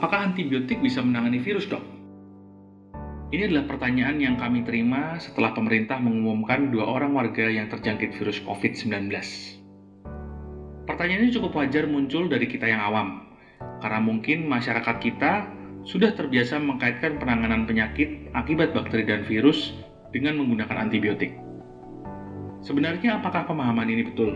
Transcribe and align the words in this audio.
Apakah 0.00 0.32
antibiotik 0.32 0.80
bisa 0.80 1.04
menangani 1.04 1.44
virus, 1.44 1.68
dok? 1.68 1.84
Ini 3.36 3.52
adalah 3.52 3.68
pertanyaan 3.68 4.16
yang 4.16 4.40
kami 4.40 4.64
terima 4.64 5.20
setelah 5.20 5.52
pemerintah 5.52 6.00
mengumumkan 6.00 6.72
dua 6.72 6.88
orang 6.88 7.12
warga 7.12 7.44
yang 7.44 7.68
terjangkit 7.68 8.16
virus 8.16 8.40
COVID-19. 8.48 9.12
Pertanyaan 10.88 11.28
ini 11.28 11.36
cukup 11.36 11.52
wajar 11.52 11.84
muncul 11.84 12.32
dari 12.32 12.48
kita 12.48 12.64
yang 12.64 12.80
awam, 12.80 13.28
karena 13.84 14.00
mungkin 14.00 14.48
masyarakat 14.48 14.96
kita 15.04 15.52
sudah 15.84 16.16
terbiasa 16.16 16.56
mengkaitkan 16.56 17.20
penanganan 17.20 17.68
penyakit 17.68 18.32
akibat 18.32 18.72
bakteri 18.72 19.04
dan 19.04 19.28
virus 19.28 19.76
dengan 20.16 20.40
menggunakan 20.40 20.80
antibiotik. 20.80 21.36
Sebenarnya 22.64 23.20
apakah 23.20 23.44
pemahaman 23.44 23.92
ini 23.92 24.08
betul? 24.08 24.32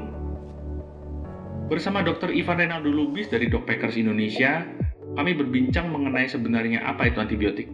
Bersama 1.72 2.04
Dr. 2.04 2.36
Ivan 2.36 2.60
Renaldo 2.60 2.92
Lubis 2.92 3.32
dari 3.32 3.48
Dogpackers 3.48 3.96
Indonesia, 3.96 4.83
kami 5.14 5.30
berbincang 5.38 5.90
mengenai 5.94 6.26
sebenarnya 6.26 6.82
apa 6.82 7.06
itu 7.06 7.22
antibiotik 7.22 7.70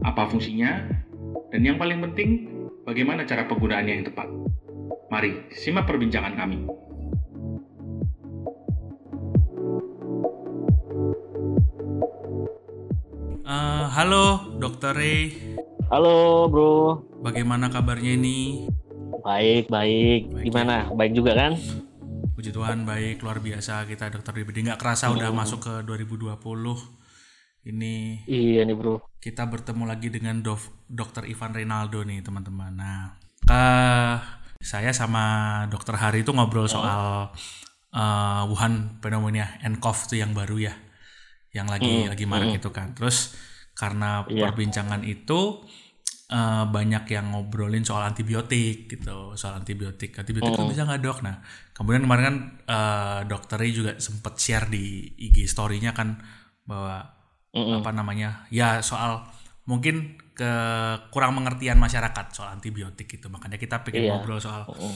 apa 0.00 0.24
fungsinya, 0.32 0.88
dan 1.52 1.60
yang 1.60 1.76
paling 1.76 2.00
penting, 2.00 2.48
bagaimana 2.88 3.28
cara 3.28 3.44
penggunaannya 3.44 3.92
yang 4.00 4.06
tepat. 4.08 4.28
Mari, 5.12 5.52
simak 5.52 5.84
perbincangan 5.84 6.40
kami. 6.40 6.64
Uh, 13.44 13.84
halo, 13.92 14.56
Dokter 14.56 14.96
Ray. 14.96 15.36
Halo, 15.90 16.46
Bro. 16.48 17.04
Bagaimana 17.20 17.68
kabarnya 17.68 18.14
ini? 18.14 18.70
Baik, 19.20 19.68
baik. 19.68 20.32
baik 20.32 20.44
Gimana? 20.48 20.86
Ya? 20.88 20.94
Baik 20.96 21.12
juga 21.12 21.36
kan? 21.36 21.52
Puji 22.40 22.56
Tuhan, 22.56 22.88
baik. 22.88 23.20
Luar 23.20 23.44
biasa 23.44 23.84
kita, 23.84 24.08
Dokter 24.08 24.32
Ray. 24.32 24.48
Nggak 24.48 24.80
kerasa 24.80 25.12
hmm. 25.12 25.20
udah 25.20 25.28
masuk 25.28 25.60
ke 25.60 25.74
2020 25.84 26.40
ini 27.68 28.24
Iya 28.24 28.64
nih 28.64 28.72
bro. 28.72 28.96
Kita 29.20 29.44
bertemu 29.44 29.84
lagi 29.84 30.08
dengan 30.08 30.40
Dov, 30.40 30.88
Dr. 30.88 31.28
Ivan 31.28 31.52
Rinaldo 31.52 32.00
nih 32.00 32.24
teman-teman. 32.24 32.72
Nah, 32.72 33.20
ke 33.44 33.64
saya 34.56 34.88
sama 34.96 35.24
Dokter 35.68 36.00
Hari 36.00 36.24
itu 36.24 36.32
ngobrol 36.32 36.64
oh. 36.64 36.72
soal 36.72 37.28
uh, 37.92 38.42
Wuhan 38.48 39.04
pneumonia 39.04 39.60
nCoV 39.60 40.08
itu 40.08 40.24
yang 40.24 40.32
baru 40.32 40.72
ya, 40.72 40.74
yang 41.52 41.68
lagi 41.68 42.08
hmm. 42.08 42.16
lagi 42.16 42.24
marak 42.24 42.56
hmm. 42.56 42.58
itu 42.64 42.72
kan. 42.72 42.96
Terus 42.96 43.36
karena 43.76 44.24
yeah. 44.32 44.48
perbincangan 44.48 45.04
itu 45.04 45.60
uh, 46.30 46.64
banyak 46.70 47.04
yang 47.10 47.34
ngobrolin 47.34 47.82
soal 47.82 48.06
antibiotik 48.06 48.86
gitu, 48.86 49.34
soal 49.34 49.58
antibiotik. 49.58 50.14
Antibiotik 50.14 50.54
itu 50.54 50.62
hmm. 50.62 50.72
bisa 50.72 50.86
nggak 50.86 51.02
dok? 51.02 51.18
Nah, 51.26 51.42
kemudian 51.74 52.06
kemarin 52.06 52.24
kan 52.24 52.36
uh, 52.70 53.20
dokternya 53.26 53.72
juga 53.74 53.92
sempat 53.98 54.38
share 54.38 54.70
di 54.70 55.10
IG 55.18 55.50
story-nya 55.50 55.90
kan 55.92 56.20
bahwa 56.68 57.20
mm-hmm. 57.54 57.82
apa 57.82 57.90
namanya 57.90 58.46
ya 58.52 58.78
soal 58.82 59.26
mungkin 59.66 60.18
ke 60.34 60.52
kurang 61.12 61.36
mengertian 61.36 61.76
masyarakat 61.76 62.26
soal 62.32 62.54
antibiotik 62.54 63.06
gitu 63.10 63.26
makanya 63.28 63.58
kita 63.60 63.82
pengen 63.82 64.06
iya. 64.06 64.10
ngobrol 64.16 64.38
soal 64.38 64.66
mm-hmm. 64.70 64.94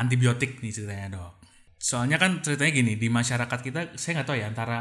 antibiotik 0.00 0.60
nih 0.64 0.72
ceritanya 0.72 1.08
dok 1.18 1.32
soalnya 1.76 2.16
kan 2.16 2.40
ceritanya 2.40 2.72
gini 2.72 2.92
di 2.94 3.08
masyarakat 3.10 3.58
kita 3.60 3.80
saya 3.98 4.22
nggak 4.22 4.28
tahu 4.30 4.38
ya 4.38 4.46
antara 4.48 4.80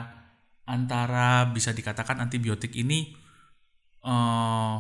antara 0.69 1.50
bisa 1.50 1.73
dikatakan 1.73 2.22
antibiotik 2.22 2.72
ini 2.78 3.12
uh, 4.06 4.78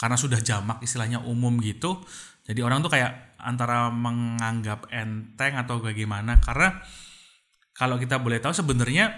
karena 0.00 0.16
sudah 0.16 0.40
jamak 0.40 0.80
istilahnya 0.80 1.20
umum 1.20 1.60
gitu 1.60 2.00
jadi 2.48 2.64
orang 2.64 2.80
tuh 2.80 2.90
kayak 2.90 3.36
antara 3.36 3.92
menganggap 3.92 4.88
enteng 4.88 5.60
atau 5.60 5.80
bagaimana 5.84 6.40
karena 6.40 6.80
kalau 7.76 7.96
kita 7.96 8.20
boleh 8.20 8.40
tahu 8.40 8.52
sebenarnya 8.52 9.12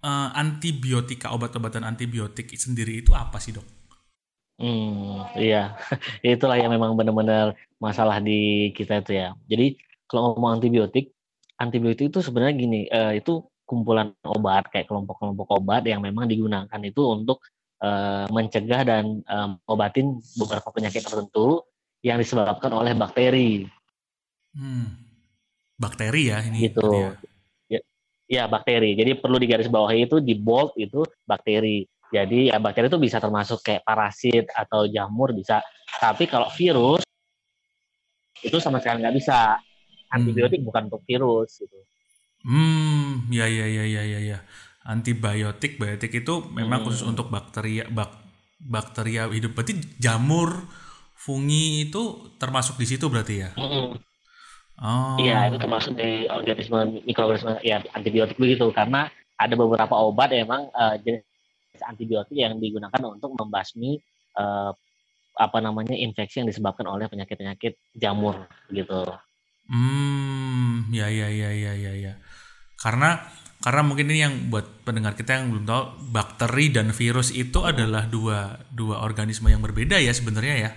uh, 0.00 0.30
antibiotika 0.32 1.28
obat-obatan 1.32 1.84
antibiotik 1.86 2.48
sendiri 2.56 3.04
itu 3.04 3.12
apa 3.12 3.36
sih 3.36 3.52
dok? 3.52 3.66
Hmm, 4.56 5.26
iya, 5.36 5.74
itulah 6.24 6.56
yang 6.56 6.70
memang 6.70 6.94
benar-benar 6.94 7.56
masalah 7.82 8.22
di 8.22 8.70
kita 8.76 9.02
itu 9.02 9.12
ya. 9.16 9.34
Jadi 9.50 9.76
kalau 10.06 10.36
ngomong 10.36 10.60
antibiotik, 10.60 11.10
antibiotik 11.58 12.12
itu 12.14 12.24
sebenarnya 12.24 12.54
gini, 12.54 12.80
uh, 12.88 13.12
itu 13.16 13.42
kumpulan 13.66 14.12
obat 14.24 14.68
kayak 14.68 14.86
kelompok-kelompok 14.86 15.48
obat 15.56 15.82
yang 15.88 16.04
memang 16.04 16.28
digunakan 16.28 16.80
itu 16.84 17.02
untuk 17.08 17.40
uh, 17.82 18.24
mencegah 18.30 18.82
dan 18.86 19.20
um, 19.26 19.58
obatin 19.66 20.22
beberapa 20.38 20.70
penyakit 20.70 21.02
tertentu 21.02 21.66
yang 22.02 22.22
disebabkan 22.22 22.70
oleh 22.70 22.94
bakteri. 22.94 23.66
Hmm. 24.54 24.94
Bakteri 25.76 26.30
ya 26.30 26.38
ini. 26.46 26.70
Gitu. 26.70 26.86
Ya. 27.68 27.80
Ya, 28.30 28.48
bakteri. 28.48 28.96
Jadi 28.96 29.20
perlu 29.20 29.36
digarisbawahi 29.36 30.08
itu 30.08 30.16
di 30.22 30.32
bold 30.32 30.72
itu 30.80 31.04
bakteri. 31.28 31.84
Jadi 32.08 32.48
ya 32.48 32.56
bakteri 32.56 32.88
itu 32.88 32.96
bisa 32.96 33.20
termasuk 33.20 33.60
kayak 33.60 33.84
parasit 33.84 34.48
atau 34.56 34.88
jamur 34.88 35.36
bisa. 35.36 35.60
Tapi 36.00 36.24
kalau 36.30 36.48
virus 36.56 37.04
itu 38.40 38.56
sama 38.56 38.80
sekali 38.80 39.04
nggak 39.04 39.16
bisa. 39.20 39.60
Antibiotik 40.12 40.60
hmm. 40.60 40.68
bukan 40.68 40.82
untuk 40.92 41.02
virus 41.04 41.60
gitu. 41.60 41.76
Hmm, 42.42 43.30
ya 43.30 43.46
ya 43.46 43.66
ya 43.68 43.84
ya 43.86 44.02
ya 44.02 44.20
ya. 44.34 44.38
Antibiotik, 44.82 45.78
biotik 45.78 46.10
itu 46.10 46.42
memang 46.50 46.82
hmm. 46.82 46.86
khusus 46.90 47.06
untuk 47.06 47.30
bakteri 47.30 47.86
bak, 47.86 48.18
bakteria 48.58 49.30
hidup. 49.30 49.54
Berarti 49.54 49.78
jamur, 50.02 50.66
fungi 51.14 51.86
itu 51.86 52.34
termasuk 52.42 52.74
di 52.78 52.86
situ 52.90 53.06
berarti 53.06 53.34
ya? 53.46 53.50
Hmm 53.54 53.94
Oh. 54.82 55.14
Iya, 55.20 55.52
itu 55.52 55.62
termasuk 55.62 55.94
di 55.94 56.26
organisme 56.26 57.04
mikroorganisme 57.06 57.62
ya 57.62 57.78
antibiotik 57.94 58.34
begitu 58.34 58.66
karena 58.74 59.06
ada 59.38 59.54
beberapa 59.54 59.94
obat 59.94 60.34
emang 60.34 60.74
uh, 60.74 60.98
jenis 60.98 61.22
antibiotik 61.86 62.34
yang 62.34 62.58
digunakan 62.58 62.98
untuk 63.06 63.30
membasmi 63.38 64.02
uh, 64.34 64.74
apa 65.38 65.58
namanya 65.62 65.94
infeksi 65.94 66.42
yang 66.42 66.50
disebabkan 66.50 66.90
oleh 66.90 67.06
penyakit-penyakit 67.06 67.78
jamur 67.94 68.50
gitu. 68.74 69.06
Hmm, 69.70 70.90
ya 70.90 71.06
ya 71.06 71.30
ya 71.30 71.50
ya 71.54 71.72
ya 71.78 71.92
ya. 71.94 72.12
Karena 72.74 73.22
karena 73.62 73.82
mungkin 73.86 74.10
ini 74.10 74.20
yang 74.26 74.34
buat 74.50 74.82
pendengar 74.82 75.14
kita 75.14 75.38
yang 75.38 75.54
belum 75.54 75.64
tahu 75.70 75.82
bakteri 76.10 76.74
dan 76.74 76.90
virus 76.90 77.30
itu 77.30 77.62
adalah 77.62 78.10
dua 78.10 78.58
dua 78.74 79.06
organisme 79.06 79.46
yang 79.46 79.62
berbeda 79.62 80.02
ya 80.02 80.10
sebenarnya 80.10 80.56
ya. 80.58 80.70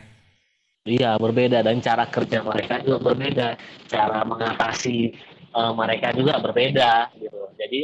Iya 0.85 1.17
berbeda 1.17 1.65
dan 1.65 1.81
cara 1.81 2.05
kerja 2.05 2.45
mereka 2.45 2.77
juga 2.85 3.09
berbeda, 3.09 3.57
cara 3.89 4.21
mengatasi 4.21 5.17
uh, 5.49 5.73
mereka 5.73 6.13
juga 6.13 6.37
berbeda 6.37 7.09
gitu. 7.17 7.41
Jadi 7.57 7.79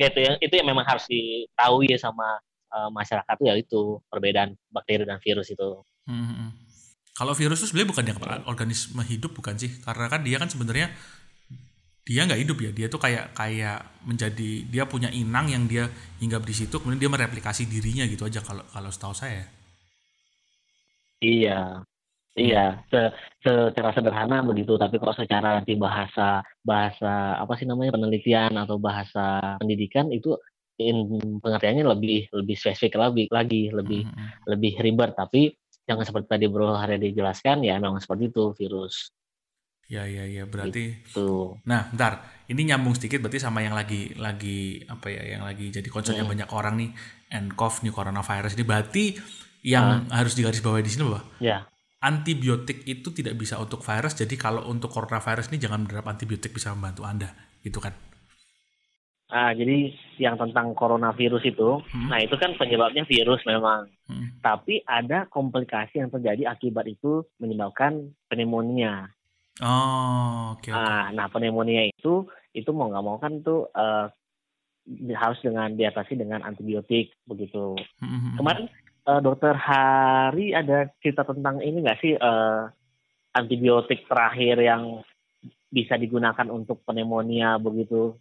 itu 0.00 0.18
yang 0.24 0.36
itu 0.40 0.54
yang 0.56 0.68
memang 0.72 0.88
harus 0.88 1.04
ditahui 1.12 1.92
ya 1.92 2.00
sama 2.00 2.40
uh, 2.72 2.88
masyarakat 2.88 3.36
ya 3.36 3.52
itu 3.60 4.00
perbedaan 4.08 4.56
bakteri 4.72 5.04
dan 5.04 5.20
virus 5.20 5.52
itu. 5.52 5.84
Hmm. 6.08 6.16
hmm, 6.16 6.36
hmm. 6.40 6.50
Kalau 7.12 7.36
virus 7.36 7.60
itu 7.60 7.68
sebenarnya 7.68 7.90
bukan 7.92 8.04
yang 8.08 8.18
organisme 8.48 9.04
hidup 9.04 9.36
bukan 9.36 9.60
sih? 9.60 9.68
Karena 9.84 10.08
kan 10.08 10.24
dia 10.24 10.40
kan 10.40 10.48
sebenarnya 10.48 10.88
dia 12.02 12.26
nggak 12.26 12.40
hidup 12.42 12.58
ya 12.58 12.70
dia 12.74 12.86
tuh 12.90 12.98
kayak 12.98 13.30
kayak 13.34 13.78
menjadi 14.02 14.50
dia 14.66 14.84
punya 14.90 15.08
inang 15.14 15.46
yang 15.46 15.64
dia 15.70 15.86
hinggap 16.18 16.42
di 16.42 16.54
situ 16.54 16.74
kemudian 16.82 16.98
dia 16.98 17.10
mereplikasi 17.10 17.70
dirinya 17.70 18.02
gitu 18.10 18.26
aja 18.26 18.42
kalau 18.42 18.66
kalau 18.74 18.90
setahu 18.90 19.14
saya 19.14 19.46
iya 21.22 21.86
Iya, 22.32 22.80
se 22.88 23.12
secara 23.44 23.92
sederhana 23.92 24.40
begitu, 24.40 24.80
tapi 24.80 24.96
kalau 24.96 25.12
secara 25.12 25.60
nanti 25.60 25.76
bahasa 25.76 26.40
bahasa 26.64 27.36
apa 27.36 27.52
sih 27.60 27.68
namanya 27.68 27.92
penelitian 27.92 28.56
atau 28.56 28.80
bahasa 28.80 29.60
pendidikan 29.60 30.08
itu 30.08 30.40
in, 30.80 31.12
pengertiannya 31.44 31.84
lebih 31.84 32.32
lebih 32.32 32.56
spesifik 32.56 32.96
lebih 32.96 33.28
lagi 33.28 33.68
lebih 33.68 34.08
mm 34.08 34.12
-hmm. 34.16 34.28
lebih 34.48 34.72
ribet 34.80 35.12
tapi 35.12 35.52
jangan 35.84 36.08
seperti 36.08 36.26
tadi 36.32 36.46
Bro 36.48 36.72
hari 36.72 36.96
dijelaskan 36.96 37.68
ya 37.68 37.76
memang 37.76 38.00
seperti 38.00 38.32
itu 38.32 38.56
virus. 38.56 39.12
Ya 39.90 40.06
ya 40.06 40.24
ya 40.28 40.44
berarti. 40.46 41.02
Itu. 41.02 41.58
Nah, 41.66 41.90
bentar. 41.90 42.44
Ini 42.46 42.74
nyambung 42.74 42.92
sedikit 42.98 43.24
berarti 43.24 43.40
sama 43.40 43.64
yang 43.64 43.72
lagi 43.72 44.12
lagi 44.20 44.84
apa 44.84 45.08
ya 45.08 45.38
yang 45.38 45.42
lagi 45.46 45.72
jadi 45.72 45.88
concernnya 45.88 46.28
hmm. 46.28 46.32
banyak 46.36 46.50
orang 46.52 46.74
nih 46.76 46.90
nCoV 47.32 47.74
new 47.88 47.94
coronavirus 47.96 48.60
ini 48.60 48.64
berarti 48.68 49.04
yang 49.64 50.04
nah. 50.10 50.20
harus 50.20 50.36
digarisbawahi 50.36 50.84
di 50.84 50.90
sini 50.92 51.08
apa? 51.08 51.20
Ya 51.40 51.58
antibiotik 52.02 52.82
itu 52.84 53.14
tidak 53.14 53.38
bisa 53.38 53.56
untuk 53.62 53.80
virus. 53.80 54.18
Jadi 54.18 54.34
kalau 54.34 54.66
untuk 54.66 54.90
coronavirus 54.90 55.54
ini 55.54 55.62
jangan 55.62 55.86
berharap 55.86 56.10
antibiotik 56.10 56.50
bisa 56.50 56.74
membantu 56.74 57.06
Anda, 57.06 57.30
gitu 57.62 57.78
kan? 57.78 57.94
Ah, 59.32 59.56
jadi 59.56 59.96
yang 60.20 60.36
tentang 60.36 60.76
coronavirus 60.76 61.40
itu, 61.48 61.80
hmm. 61.80 62.12
nah 62.12 62.20
itu 62.20 62.36
kan 62.36 62.52
penyebabnya 62.60 63.08
virus 63.08 63.40
memang. 63.48 63.88
Hmm. 64.04 64.28
Tapi 64.44 64.84
ada 64.84 65.24
komplikasi 65.32 66.04
yang 66.04 66.12
terjadi 66.12 66.52
akibat 66.52 66.84
itu 66.84 67.24
menyebabkan 67.40 68.12
pneumonia. 68.28 69.08
Oh, 69.60 70.56
oke. 70.56 70.64
Okay, 70.64 70.72
okay. 70.72 70.80
Ah, 70.80 71.12
nah 71.12 71.28
pneumonia 71.28 71.84
itu 71.92 72.24
itu 72.56 72.70
mau 72.72 72.88
nggak 72.88 73.04
mau 73.04 73.20
kan 73.20 73.44
tuh 73.44 73.68
uh, 73.76 74.08
harus 75.12 75.38
dengan 75.44 75.76
diatasi 75.76 76.16
dengan 76.16 76.40
antibiotik 76.40 77.12
begitu. 77.28 77.76
Hmm. 78.00 78.08
hmm, 78.08 78.20
hmm. 78.20 78.36
Kemarin 78.40 78.64
uh, 79.12 79.20
dokter 79.20 79.52
Hari 79.52 80.56
ada 80.56 80.88
cerita 81.04 81.28
tentang 81.28 81.60
ini 81.60 81.84
nggak 81.84 82.00
sih 82.00 82.16
uh, 82.16 82.72
antibiotik 83.36 84.08
terakhir 84.08 84.56
yang 84.60 85.04
bisa 85.72 86.00
digunakan 86.00 86.48
untuk 86.48 86.80
pneumonia 86.88 87.56
begitu? 87.60 88.16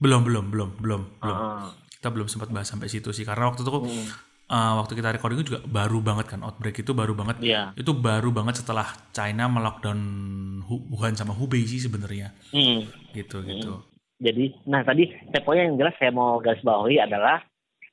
Belum, 0.00 0.22
belum, 0.22 0.46
belum, 0.50 0.70
belum, 0.78 1.02
belum. 1.18 1.36
Uh. 1.38 1.70
kita 2.00 2.08
belum 2.08 2.32
sempat 2.32 2.48
bahas 2.48 2.64
sampai 2.64 2.88
situ 2.88 3.12
sih 3.12 3.28
karena 3.28 3.52
waktu 3.52 3.60
itu 3.60 3.70
hmm. 3.70 4.29
Uh, 4.50 4.82
waktu 4.82 4.98
kita 4.98 5.14
recording 5.14 5.46
juga 5.46 5.62
baru 5.64 6.02
banget 6.02 6.26
kan 6.34 6.42
outbreak 6.42 6.82
itu 6.82 6.90
baru 6.90 7.14
banget 7.14 7.40
yeah. 7.40 7.70
itu 7.78 7.94
baru 7.94 8.34
banget 8.34 8.60
setelah 8.60 8.90
China 9.14 9.46
melockdown 9.46 10.00
Wuhan 10.66 11.14
sama 11.14 11.32
Hubei 11.32 11.62
sih 11.64 11.78
sebenarnya 11.78 12.34
hmm. 12.50 13.14
gitu 13.14 13.38
hmm. 13.40 13.48
gitu 13.54 13.74
jadi 14.20 14.44
nah 14.66 14.82
tadi 14.82 15.08
poin 15.46 15.62
yang 15.62 15.78
jelas 15.78 15.94
saya 15.96 16.10
mau 16.10 16.42
garis 16.42 16.60
bawahi 16.60 17.00
adalah 17.00 17.40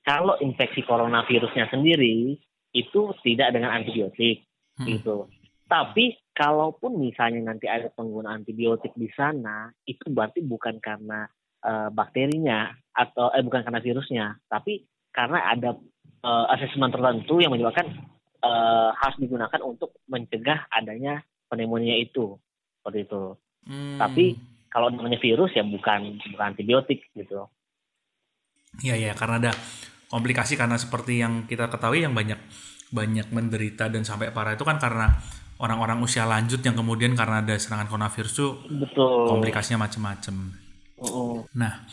kalau 0.03 0.35
infeksi 0.41 0.81
coronavirusnya 0.83 1.69
sendiri 1.69 2.35
itu 2.73 3.01
tidak 3.21 3.53
dengan 3.53 3.77
antibiotik 3.77 4.43
hmm. 4.81 4.87
gitu 4.89 5.29
tapi 5.67 6.15
kalaupun 6.31 6.95
misalnya 6.95 7.51
nanti 7.51 7.67
ada 7.67 7.91
penggunaan 7.91 8.41
antibiotik 8.41 8.95
di 8.95 9.11
sana 9.11 9.67
itu 9.83 10.07
berarti 10.07 10.39
bukan 10.39 10.79
karena 10.79 11.27
uh, 11.67 11.91
bakterinya 11.91 12.71
atau 12.95 13.29
eh 13.35 13.43
bukan 13.43 13.67
karena 13.67 13.83
virusnya, 13.83 14.25
tapi 14.47 14.87
karena 15.11 15.43
ada 15.43 15.75
uh, 16.23 16.45
asesmen 16.53 16.93
tertentu 16.93 17.41
yang 17.41 17.53
menyebabkan 17.53 17.89
uh, 18.41 18.89
harus 18.95 19.17
digunakan 19.19 19.59
untuk 19.65 19.97
mencegah 20.07 20.69
adanya 20.71 21.21
pneumonia 21.49 21.97
itu 21.97 22.37
seperti 22.79 23.09
itu. 23.09 23.23
Hmm. 23.67 23.97
Tapi 23.99 24.25
kalau 24.71 24.93
namanya 24.93 25.19
virus 25.19 25.51
ya 25.55 25.63
bukan 25.63 26.21
bukan 26.33 26.45
antibiotik 26.55 27.07
gitu. 27.15 27.47
Iya 28.83 28.95
ya 29.09 29.11
karena 29.17 29.41
ada 29.47 29.51
komplikasi 30.07 30.55
karena 30.55 30.77
seperti 30.79 31.19
yang 31.19 31.49
kita 31.49 31.67
ketahui 31.67 32.03
yang 32.03 32.15
banyak 32.15 32.39
banyak 32.87 33.27
menderita 33.35 33.91
dan 33.91 34.07
sampai 34.07 34.31
parah 34.31 34.55
itu 34.55 34.63
kan 34.63 34.79
karena 34.79 35.11
orang-orang 35.59 35.99
usia 35.99 36.23
lanjut 36.23 36.61
yang 36.63 36.77
kemudian 36.77 37.17
karena 37.17 37.43
ada 37.43 37.57
serangan 37.57 37.89
coronavirus 37.89 38.31
itu 38.31 38.47
Betul. 38.85 39.27
komplikasinya 39.27 39.89
macam-macam. 39.89 40.35
Uh-uh. 40.97 41.45
Nah, 41.57 41.83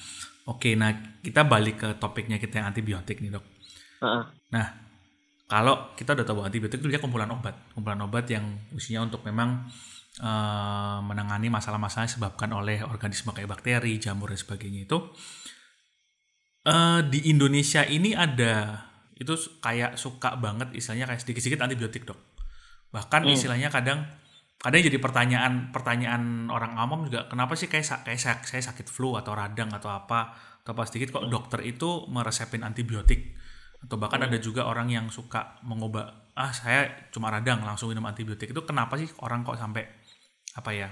oke, 0.47 0.61
okay, 0.61 0.73
nah 0.77 0.93
kita 1.25 1.43
balik 1.49 1.77
ke 1.81 1.89
topiknya 1.97 2.37
kita 2.37 2.61
yang 2.61 2.69
antibiotik 2.71 3.19
nih 3.25 3.33
dok. 3.35 3.54
Nah, 4.55 4.67
kalau 5.45 5.93
kita 5.99 6.17
udah 6.17 6.27
tahu 6.27 6.41
antibiotik 6.45 6.81
itu 6.81 6.89
dia 6.89 7.03
kumpulan 7.03 7.29
obat, 7.29 7.55
kumpulan 7.77 8.01
obat 8.05 8.25
yang 8.33 8.45
usianya 8.73 9.05
untuk 9.05 9.21
memang 9.27 9.69
uh, 10.25 10.99
menangani 11.05 11.53
masalah-masalah 11.53 12.09
disebabkan 12.09 12.51
oleh 12.55 12.81
organisme 12.81 13.35
kayak 13.35 13.51
bakteri, 13.51 14.01
jamur 14.01 14.33
dan 14.33 14.41
sebagainya 14.41 14.89
itu. 14.89 14.99
Uh, 16.65 17.05
di 17.05 17.29
Indonesia 17.29 17.85
ini 17.85 18.17
ada 18.17 18.89
itu 19.15 19.37
kayak 19.61 20.01
suka 20.01 20.35
banget 20.41 20.73
istilahnya 20.75 21.07
kayak 21.13 21.21
sedikit-sedikit 21.21 21.61
antibiotik 21.61 22.09
dok. 22.09 22.19
Bahkan 22.89 23.29
hmm. 23.29 23.35
istilahnya 23.37 23.69
kadang 23.69 24.09
kadang 24.59 24.81
jadi 24.81 24.97
pertanyaan 24.97 25.69
pertanyaan 25.77 26.49
orang 26.49 26.81
awam 26.81 27.05
juga 27.05 27.29
kenapa 27.29 27.53
sih 27.53 27.69
kayak 27.69 28.07
kayak 28.09 28.17
saya, 28.17 28.41
saya 28.49 28.63
sakit 28.65 28.89
flu 28.89 29.13
atau 29.13 29.37
radang 29.37 29.69
atau 29.77 29.93
apa 29.93 30.33
atau 30.65 30.73
apa 30.73 30.89
sedikit 30.89 31.21
kok 31.21 31.29
dokter 31.29 31.61
itu 31.69 32.09
meresepin 32.09 32.65
antibiotik 32.65 33.37
atau 33.85 33.97
bahkan 34.01 34.25
ada 34.25 34.41
juga 34.41 34.65
orang 34.65 34.89
yang 34.89 35.07
suka 35.13 35.61
mengubah 35.61 36.33
ah 36.35 36.51
saya 36.51 37.09
cuma 37.13 37.31
radang 37.31 37.63
langsung 37.63 37.93
minum 37.93 38.09
antibiotik. 38.09 38.51
Itu 38.51 38.65
kenapa 38.65 38.97
sih 38.97 39.07
orang 39.21 39.45
kok 39.45 39.61
sampai 39.61 39.85
apa 40.57 40.71
ya? 40.73 40.89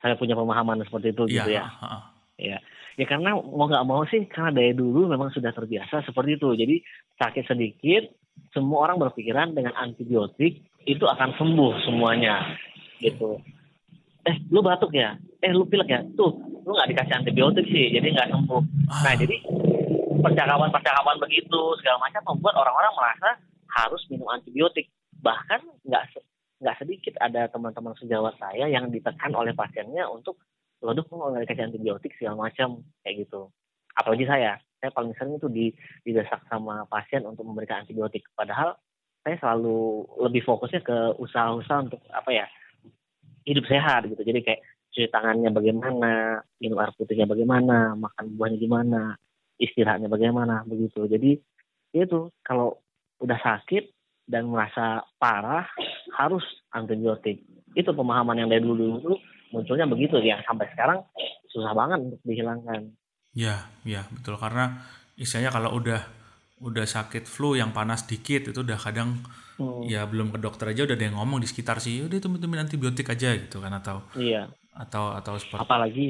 Saya 0.00 0.16
punya 0.16 0.32
pemahaman 0.36 0.80
seperti 0.84 1.12
itu 1.12 1.22
gitu 1.30 1.50
ya, 1.52 1.64
ya. 1.64 1.66
Uh, 1.80 2.02
ya 2.40 2.58
ya 2.94 3.04
karena 3.06 3.34
mau 3.34 3.66
nggak 3.66 3.86
mau 3.86 4.02
sih 4.06 4.24
karena 4.30 4.54
dari 4.54 4.72
dulu 4.74 5.10
memang 5.10 5.30
sudah 5.30 5.52
terbiasa 5.52 6.02
seperti 6.08 6.40
itu. 6.40 6.48
Jadi 6.56 6.76
sakit 7.20 7.44
sedikit 7.44 8.02
semua 8.50 8.90
orang 8.90 8.98
berpikiran 8.98 9.54
dengan 9.54 9.76
antibiotik 9.78 10.64
itu 10.88 11.04
akan 11.04 11.36
sembuh 11.38 11.72
semuanya. 11.86 12.56
Gitu. 12.98 13.38
Eh 14.24 14.36
lu 14.48 14.64
batuk 14.64 14.96
ya? 14.96 15.20
Eh 15.44 15.52
lu 15.52 15.68
pilek 15.68 15.88
ya? 15.92 16.00
Tuh 16.16 16.32
lu 16.64 16.72
nggak 16.72 16.88
dikasih 16.96 17.14
antibiotik 17.20 17.66
sih 17.68 17.92
jadi 17.92 18.08
nggak 18.16 18.30
sembuh. 18.32 18.62
Nah 18.90 19.12
ah. 19.12 19.14
jadi 19.14 19.36
percakapan-percakapan 20.24 21.16
begitu 21.20 21.60
segala 21.80 22.00
macam 22.00 22.22
membuat 22.32 22.56
orang-orang 22.56 22.94
merasa 22.96 23.28
harus 23.76 24.02
minum 24.08 24.32
antibiotik. 24.32 24.88
Bahkan 25.20 25.60
nggak 25.84 26.04
nggak 26.64 26.76
sedikit 26.80 27.14
ada 27.20 27.52
teman-teman 27.52 27.92
sejawat 28.00 28.40
saya 28.40 28.64
yang 28.72 28.88
ditekan 28.88 29.36
oleh 29.36 29.52
pasiennya 29.52 30.08
untuk 30.08 30.40
lo 30.80 30.96
dok 30.96 31.12
nggak 31.12 31.44
dikasih 31.44 31.68
antibiotik? 31.68 32.12
segala 32.16 32.48
macam 32.48 32.80
kayak 33.04 33.28
gitu. 33.28 33.52
Apalagi 33.94 34.24
saya. 34.24 34.56
Saya 34.80 34.92
paling 34.92 35.16
sering 35.16 35.40
itu 35.40 35.48
di 35.48 35.72
didesak 36.04 36.44
sama 36.48 36.84
pasien 36.88 37.24
untuk 37.24 37.48
memberikan 37.48 37.84
antibiotik. 37.84 38.28
Padahal 38.36 38.76
saya 39.24 39.40
selalu 39.40 40.04
lebih 40.20 40.44
fokusnya 40.44 40.84
ke 40.84 41.16
usaha-usaha 41.16 41.88
untuk 41.88 42.00
apa 42.12 42.30
ya 42.32 42.46
hidup 43.48 43.64
sehat 43.64 44.04
gitu. 44.08 44.20
Jadi 44.20 44.40
kayak 44.44 44.60
cuci 44.92 45.08
tangannya 45.10 45.50
bagaimana 45.50 46.38
minum 46.60 46.78
air 46.78 46.92
putihnya 46.94 47.26
bagaimana 47.26 47.98
makan 47.98 48.38
buahnya 48.38 48.58
gimana 48.62 49.18
istirahatnya 49.58 50.10
bagaimana 50.10 50.62
begitu. 50.66 51.06
Jadi 51.06 51.38
itu 51.94 52.18
kalau 52.42 52.78
udah 53.22 53.38
sakit 53.38 53.94
dan 54.26 54.48
merasa 54.50 55.04
parah 55.20 55.68
harus 56.16 56.44
antibiotik. 56.72 57.44
Itu 57.74 57.94
pemahaman 57.94 58.44
yang 58.44 58.48
dari 58.50 58.62
dulu 58.62 58.98
dulu 59.00 59.16
munculnya 59.54 59.86
begitu. 59.86 60.18
Ya 60.22 60.42
sampai 60.46 60.70
sekarang 60.74 61.04
susah 61.50 61.72
banget 61.76 61.98
untuk 62.02 62.20
dihilangkan. 62.26 62.94
Ya 63.34 63.70
ya 63.86 64.06
betul. 64.10 64.38
Karena 64.40 64.82
istilahnya 65.14 65.54
kalau 65.54 65.78
udah 65.78 66.02
udah 66.64 66.86
sakit 66.86 67.26
flu 67.26 67.58
yang 67.58 67.74
panas 67.74 68.06
dikit 68.06 68.48
itu 68.54 68.60
udah 68.62 68.78
kadang 68.78 69.20
hmm. 69.58 69.90
ya 69.90 70.06
belum 70.06 70.30
ke 70.32 70.38
dokter 70.38 70.70
aja 70.70 70.86
udah 70.86 70.96
ada 70.96 71.06
yang 71.10 71.18
ngomong 71.18 71.42
di 71.42 71.48
sekitar 71.50 71.82
sih 71.82 72.06
udah 72.06 72.16
itu 72.16 72.30
minum 72.30 72.56
antibiotik 72.56 73.10
aja 73.10 73.34
gitu 73.34 73.58
kan 73.58 73.74
atau 73.74 74.06
iya. 74.14 74.46
atau 74.72 75.12
atau 75.12 75.34
seperti 75.36 75.60
apalagi 75.60 76.06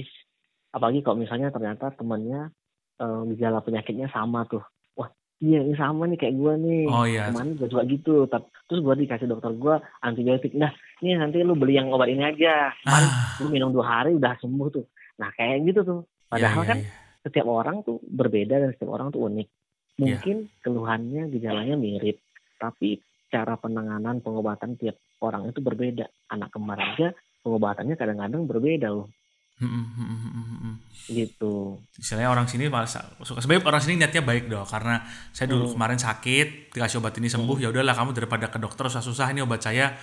apalagi 0.71 1.01
kalau 1.01 1.17
misalnya 1.17 1.49
ternyata 1.49 1.91
temannya 1.97 2.53
um, 3.01 3.31
gejala 3.35 3.65
penyakitnya 3.65 4.11
sama 4.13 4.45
tuh 4.47 4.63
wah 4.95 5.09
iya 5.41 5.63
ini 5.63 5.75
sama 5.75 6.07
nih 6.11 6.19
kayak 6.19 6.35
gue 6.37 6.53
nih 6.61 6.85
oh 6.91 7.05
iya 7.07 7.31
teman 7.31 7.57
gue 7.59 7.69
juga 7.71 7.85
gitu 7.87 8.15
terus 8.31 8.81
gue 8.81 8.95
dikasih 9.07 9.27
dokter 9.31 9.53
gue 9.55 9.75
antibiotik 10.03 10.53
nah 10.55 10.71
ini 11.01 11.19
nanti 11.19 11.43
lu 11.43 11.59
beli 11.59 11.79
yang 11.79 11.91
obat 11.91 12.11
ini 12.11 12.23
aja 12.23 12.71
ah. 12.87 13.39
lu 13.43 13.51
minum 13.51 13.75
dua 13.75 14.03
hari 14.03 14.15
udah 14.15 14.39
sembuh 14.39 14.69
tuh 14.71 14.87
nah 15.19 15.31
kayak 15.35 15.63
gitu 15.67 15.81
tuh 15.87 16.01
iya, 16.03 16.29
padahal 16.31 16.51
yeah, 16.51 16.55
yeah, 16.59 16.71
kan 16.71 16.79
yeah. 16.83 17.23
setiap 17.25 17.47
orang 17.47 17.77
tuh 17.87 18.03
berbeda 18.03 18.55
dan 18.59 18.71
setiap 18.75 18.91
orang 18.95 19.09
tuh 19.15 19.27
unik 19.27 19.49
Iya. 19.99 20.19
Mungkin 20.19 20.37
yeah. 20.43 20.61
keluhannya 20.63 21.23
gejalanya 21.31 21.77
mirip, 21.79 22.19
tapi 22.59 22.99
cara 23.31 23.55
penanganan 23.59 24.19
pengobatan 24.23 24.75
tiap 24.79 24.99
orang 25.23 25.51
itu 25.51 25.63
berbeda. 25.63 26.07
Anak 26.35 26.51
kembar 26.51 26.79
aja 26.83 27.15
pengobatannya 27.47 27.95
kadang-kadang 27.95 28.43
berbeda 28.47 28.89
loh. 28.91 29.11
Hmm, 29.55 29.71
hmm, 29.71 30.19
hmm, 30.67 30.75
gitu. 31.15 31.79
Istilahnya 31.95 32.27
orang 32.27 32.51
sini 32.51 32.67
malah 32.67 32.91
suka 32.91 33.39
sebenarnya 33.39 33.63
orang 33.71 33.83
sini 33.87 33.95
niatnya 34.03 34.23
baik 34.27 34.51
dong 34.51 34.67
karena 34.67 35.07
saya 35.31 35.47
dulu 35.47 35.71
hmm. 35.71 35.75
kemarin 35.79 35.99
sakit 36.03 36.75
dikasih 36.75 36.99
obat 36.99 37.15
ini 37.23 37.31
sembuh 37.31 37.55
hmm. 37.55 37.65
ya 37.65 37.69
udahlah 37.71 37.95
kamu 37.95 38.11
daripada 38.19 38.51
ke 38.51 38.59
dokter 38.59 38.91
susah-susah 38.91 39.31
ini 39.31 39.47
obat 39.47 39.63
saya 39.63 39.95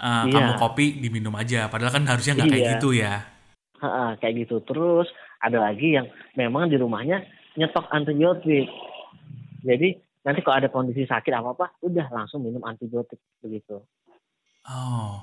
uh, 0.00 0.24
iya. 0.24 0.32
kamu 0.32 0.52
kopi 0.56 1.04
diminum 1.04 1.36
aja 1.36 1.68
padahal 1.68 1.92
kan 2.00 2.08
harusnya 2.08 2.32
nggak 2.32 2.48
iya. 2.48 2.54
kayak 2.56 2.66
gitu 2.80 2.88
ya. 2.96 3.14
Ha, 3.84 4.16
kayak 4.16 4.48
gitu 4.48 4.64
terus 4.64 5.12
ada 5.44 5.68
lagi 5.68 6.00
yang 6.00 6.08
memang 6.32 6.72
di 6.72 6.80
rumahnya 6.80 7.20
nyetok 7.60 7.84
antibiotik 7.92 8.72
jadi 9.64 9.96
nanti 10.24 10.40
kalau 10.44 10.56
ada 10.60 10.68
kondisi 10.68 11.08
sakit 11.08 11.32
apa 11.32 11.56
apa, 11.56 11.66
udah 11.80 12.06
langsung 12.12 12.44
minum 12.44 12.60
antibiotik 12.64 13.20
begitu. 13.40 13.80
Oh, 14.64 15.20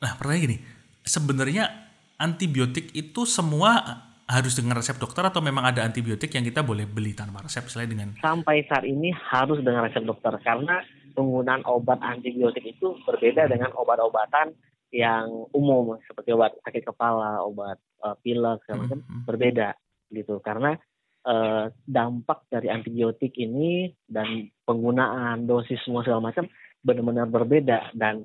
nah 0.00 0.12
pertanyaan 0.16 0.44
gini, 0.48 0.56
sebenarnya 1.04 1.85
antibiotik 2.16 2.92
itu 2.96 3.24
semua 3.28 4.02
harus 4.26 4.58
dengan 4.58 4.74
resep 4.74 4.98
dokter 4.98 5.22
atau 5.22 5.38
memang 5.38 5.70
ada 5.70 5.86
antibiotik 5.86 6.34
yang 6.34 6.42
kita 6.42 6.66
boleh 6.66 6.82
beli 6.82 7.14
tanpa 7.14 7.46
resep 7.46 7.62
selain 7.70 7.86
dengan 7.94 8.08
sampai 8.18 8.66
saat 8.66 8.82
ini 8.82 9.14
harus 9.14 9.62
dengan 9.62 9.86
resep 9.86 10.02
dokter 10.02 10.34
karena 10.42 10.82
penggunaan 11.14 11.62
obat 11.64 12.02
antibiotik 12.02 12.66
itu 12.66 12.98
berbeda 13.06 13.46
dengan 13.46 13.70
obat-obatan 13.78 14.52
yang 14.90 15.46
umum 15.54 15.98
seperti 16.06 16.34
obat 16.34 16.58
sakit 16.62 16.90
kepala, 16.90 17.42
obat 17.42 17.78
uh, 18.02 18.18
pilek 18.22 18.62
segala 18.66 18.86
macam 18.86 18.98
hmm, 18.98 19.08
hmm. 19.10 19.24
berbeda 19.26 19.68
gitu 20.14 20.38
karena 20.38 20.78
eh, 21.26 21.64
dampak 21.82 22.46
dari 22.46 22.70
antibiotik 22.70 23.34
ini 23.34 23.90
dan 24.06 24.46
penggunaan 24.62 25.44
dosis 25.50 25.82
semua 25.82 26.06
segala 26.06 26.30
macam 26.30 26.46
benar-benar 26.86 27.26
berbeda 27.26 27.90
dan 27.98 28.22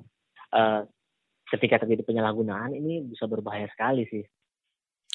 eh, 0.54 0.86
ketika 1.52 1.84
terjadi 1.84 2.02
penyalahgunaan 2.08 2.72
ini 2.72 3.04
bisa 3.04 3.28
berbahaya 3.28 3.68
sekali 3.68 4.08
sih. 4.08 4.24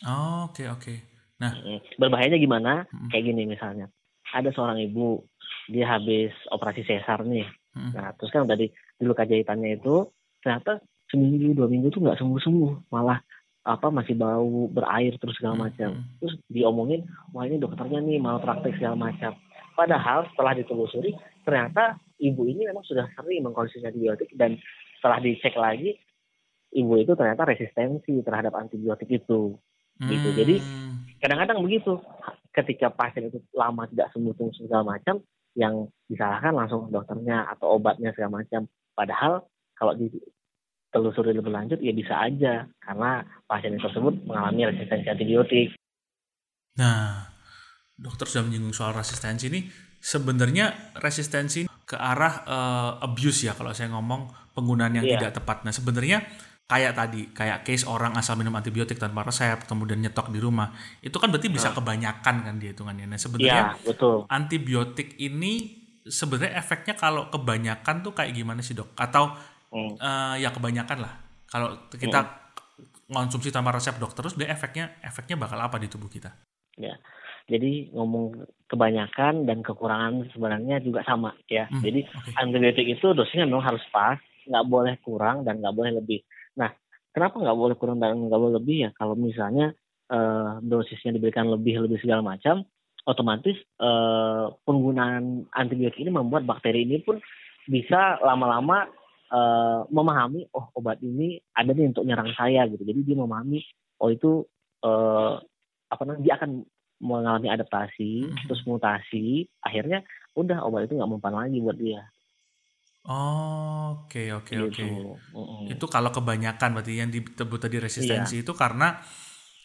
Oh, 0.06 0.46
oke 0.48 0.62
okay, 0.62 0.67
oke. 0.70 0.82
Okay. 0.86 0.98
Nah, 1.41 1.53
berbahayanya 1.98 2.38
gimana? 2.38 2.86
Hmm. 2.89 3.10
Kayak 3.10 3.34
gini 3.34 3.44
misalnya, 3.50 3.89
ada 4.34 4.50
seorang 4.53 4.77
ibu 4.82 5.25
dia 5.70 5.89
habis 5.89 6.34
operasi 6.53 6.86
sesar 6.86 7.25
nih. 7.25 7.46
Hmm. 7.74 7.94
Nah, 7.94 8.13
terus 8.17 8.29
kan 8.29 8.46
dari 8.46 8.70
di 8.70 9.03
luka 9.06 9.25
jahitannya 9.25 9.77
itu 9.82 10.10
ternyata 10.41 10.82
seminggu 11.10 11.58
dua 11.58 11.70
minggu 11.70 11.89
tuh 11.89 12.01
nggak 12.06 12.17
sembuh 12.22 12.41
sembuh, 12.41 12.72
malah 12.94 13.17
apa 13.67 13.91
masih 13.91 14.15
bau 14.15 14.72
berair 14.72 15.20
terus 15.20 15.36
segala 15.36 15.67
macam 15.67 16.00
hmm. 16.00 16.24
terus 16.24 16.39
diomongin 16.48 17.03
wah 17.36 17.44
ini 17.44 17.60
dokternya 17.60 18.00
nih 18.00 18.15
malah 18.15 18.39
praktek 18.39 18.79
segala 18.79 18.96
macam 18.96 19.36
padahal 19.75 20.24
setelah 20.32 20.56
ditelusuri 20.56 21.12
ternyata 21.44 22.00
ibu 22.24 22.48
ini 22.48 22.63
memang 22.72 22.88
sudah 22.88 23.12
sering 23.12 23.44
mengkonsumsi 23.44 23.84
antibiotik 23.84 24.32
dan 24.39 24.56
setelah 24.98 25.20
dicek 25.20 25.51
lagi 25.60 26.00
ibu 26.74 26.93
itu 27.00 27.15
ternyata 27.15 27.47
resistensi 27.47 28.19
terhadap 28.24 28.55
antibiotik 28.55 29.07
itu 29.07 29.55
gitu 29.97 30.29
jadi 30.38 30.62
hmm. 30.62 31.17
kadang-kadang 31.24 31.65
begitu 31.65 31.97
ketika 32.57 32.89
pasien 32.89 33.29
itu 33.29 33.38
lama 33.53 33.86
tidak 33.86 34.09
sembuh 34.17 34.33
segala 34.57 34.97
macam, 34.97 35.21
yang 35.53 35.86
disalahkan 36.09 36.57
langsung 36.57 36.89
dokternya 36.89 37.45
atau 37.53 37.77
obatnya 37.77 38.09
segala 38.17 38.41
macam. 38.41 38.65
Padahal 38.97 39.45
kalau 39.77 39.93
ditelusuri 39.93 41.38
lebih 41.38 41.53
lanjut 41.53 41.77
ya 41.77 41.93
bisa 41.93 42.17
aja 42.17 42.65
karena 42.81 43.21
pasien 43.45 43.77
tersebut 43.77 44.25
mengalami 44.25 44.74
resistensi 44.74 45.05
antibiotik. 45.05 45.77
Nah, 46.81 47.29
dokter 47.93 48.25
sudah 48.25 48.50
menyinggung 48.50 48.74
soal 48.74 48.97
resistensi 48.97 49.53
ini. 49.53 49.62
Sebenarnya 49.97 50.93
resistensi 51.01 51.65
ke 51.65 51.97
arah 51.97 52.45
uh, 52.45 52.91
abuse 53.05 53.50
ya 53.50 53.57
kalau 53.57 53.74
saya 53.74 53.89
ngomong 53.93 54.53
penggunaan 54.53 54.93
yang 54.97 55.05
yeah. 55.05 55.17
tidak 55.17 55.41
tepat. 55.41 55.65
Nah, 55.65 55.74
sebenarnya 55.74 56.21
kayak 56.67 56.93
tadi 57.00 57.31
kayak 57.31 57.63
case 57.63 57.88
orang 57.88 58.12
asal 58.19 58.36
minum 58.36 58.51
antibiotik 58.51 59.00
tanpa 59.00 59.24
resep 59.24 59.63
kemudian 59.63 60.03
nyetok 60.03 60.27
di 60.36 60.39
rumah 60.43 60.75
itu 61.00 61.15
kan 61.15 61.31
berarti 61.31 61.47
bisa 61.47 61.71
nah. 61.71 61.79
kebanyakan 61.79 62.36
kan 62.43 62.55
dia 62.59 62.75
hitungannya 62.75 63.07
nah 63.07 63.15
sebenarnya 63.15 63.63
ya, 63.71 63.88
betul. 63.88 64.27
antibiotik 64.27 65.15
ini 65.15 65.79
sebenarnya 66.03 66.59
efeknya 66.59 67.00
kalau 67.00 67.31
kebanyakan 67.31 68.03
tuh 68.03 68.12
kayak 68.12 68.36
gimana 68.36 68.59
sih 68.59 68.75
dok 68.75 68.91
atau 69.00 69.31
hmm. 69.71 69.95
uh, 69.95 70.36
ya 70.36 70.51
kebanyakan 70.51 71.07
lah 71.07 71.13
kalau 71.47 71.88
kita 71.88 72.19
hmm. 72.19 73.15
konsumsi 73.15 73.47
tanpa 73.47 73.71
resep 73.71 73.95
dokter 73.95 74.27
terus 74.27 74.36
dia 74.36 74.51
efeknya 74.51 75.00
efeknya 75.00 75.39
bakal 75.39 75.55
apa 75.63 75.79
di 75.79 75.88
tubuh 75.88 76.12
kita 76.12 76.36
ya 76.75 77.00
jadi 77.47 77.95
ngomong 77.95 78.43
kebanyakan 78.67 79.47
dan 79.47 79.63
kekurangan 79.63 80.27
sebenarnya 80.36 80.83
juga 80.83 81.00
sama 81.07 81.31
ya 81.47 81.71
hmm, 81.71 81.79
jadi 81.79 82.03
okay. 82.03 82.36
antibiotik 82.43 82.88
itu 82.91 83.15
dosisnya 83.15 83.47
memang 83.47 83.63
harus 83.63 83.83
pas 83.88 84.19
nggak 84.47 84.67
boleh 84.67 84.95
kurang 85.00 85.47
dan 85.47 85.63
nggak 85.63 85.75
boleh 85.75 85.95
lebih 85.95 86.19
Nah, 86.58 86.74
kenapa 87.14 87.38
nggak 87.38 87.58
boleh 87.58 87.76
kurang 87.78 88.02
dan 88.02 88.18
nggak 88.28 88.42
boleh 88.42 88.56
lebih 88.60 88.78
ya? 88.86 88.90
Kalau 88.98 89.14
misalnya 89.14 89.72
uh, 90.10 90.60
dosisnya 90.66 91.16
diberikan 91.16 91.48
lebih 91.48 91.86
lebih 91.86 92.02
segala 92.02 92.26
macam, 92.26 92.66
otomatis 93.08 93.56
uh, 93.80 94.52
penggunaan 94.68 95.48
antibiotik 95.56 96.04
ini 96.04 96.12
membuat 96.12 96.44
bakteri 96.44 96.84
ini 96.84 97.00
pun 97.06 97.22
bisa 97.68 98.20
lama-lama 98.20 98.90
uh, 99.32 99.88
memahami, 99.88 100.48
oh 100.52 100.72
obat 100.76 101.00
ini 101.04 101.40
ada 101.56 101.72
nih 101.72 101.92
untuk 101.94 102.04
nyerang 102.04 102.32
saya 102.36 102.68
gitu. 102.68 102.84
Jadi 102.84 103.00
dia 103.08 103.16
memahami, 103.16 103.64
oh 104.04 104.10
itu 104.12 104.44
uh, 104.84 105.40
apa 105.88 106.02
namanya 106.04 106.24
dia 106.24 106.34
akan 106.36 106.52
mengalami 106.98 107.48
adaptasi, 107.54 108.26
hmm. 108.26 108.50
terus 108.50 108.62
mutasi, 108.66 109.46
akhirnya 109.62 110.02
udah 110.34 110.66
obat 110.66 110.90
itu 110.90 110.98
nggak 110.98 111.12
mempan 111.12 111.34
lagi 111.34 111.58
buat 111.62 111.78
dia. 111.78 112.02
Oke 113.08 114.36
oke 114.36 114.54
oke. 114.68 114.84
Gitu. 114.84 115.16
Itu 115.72 115.86
kalau 115.88 116.12
kebanyakan 116.12 116.76
berarti 116.76 117.00
yang 117.00 117.08
disebut 117.08 117.60
tadi 117.60 117.80
resistensi 117.80 118.40
Iya. 118.40 118.44
itu 118.44 118.52
karena 118.52 119.00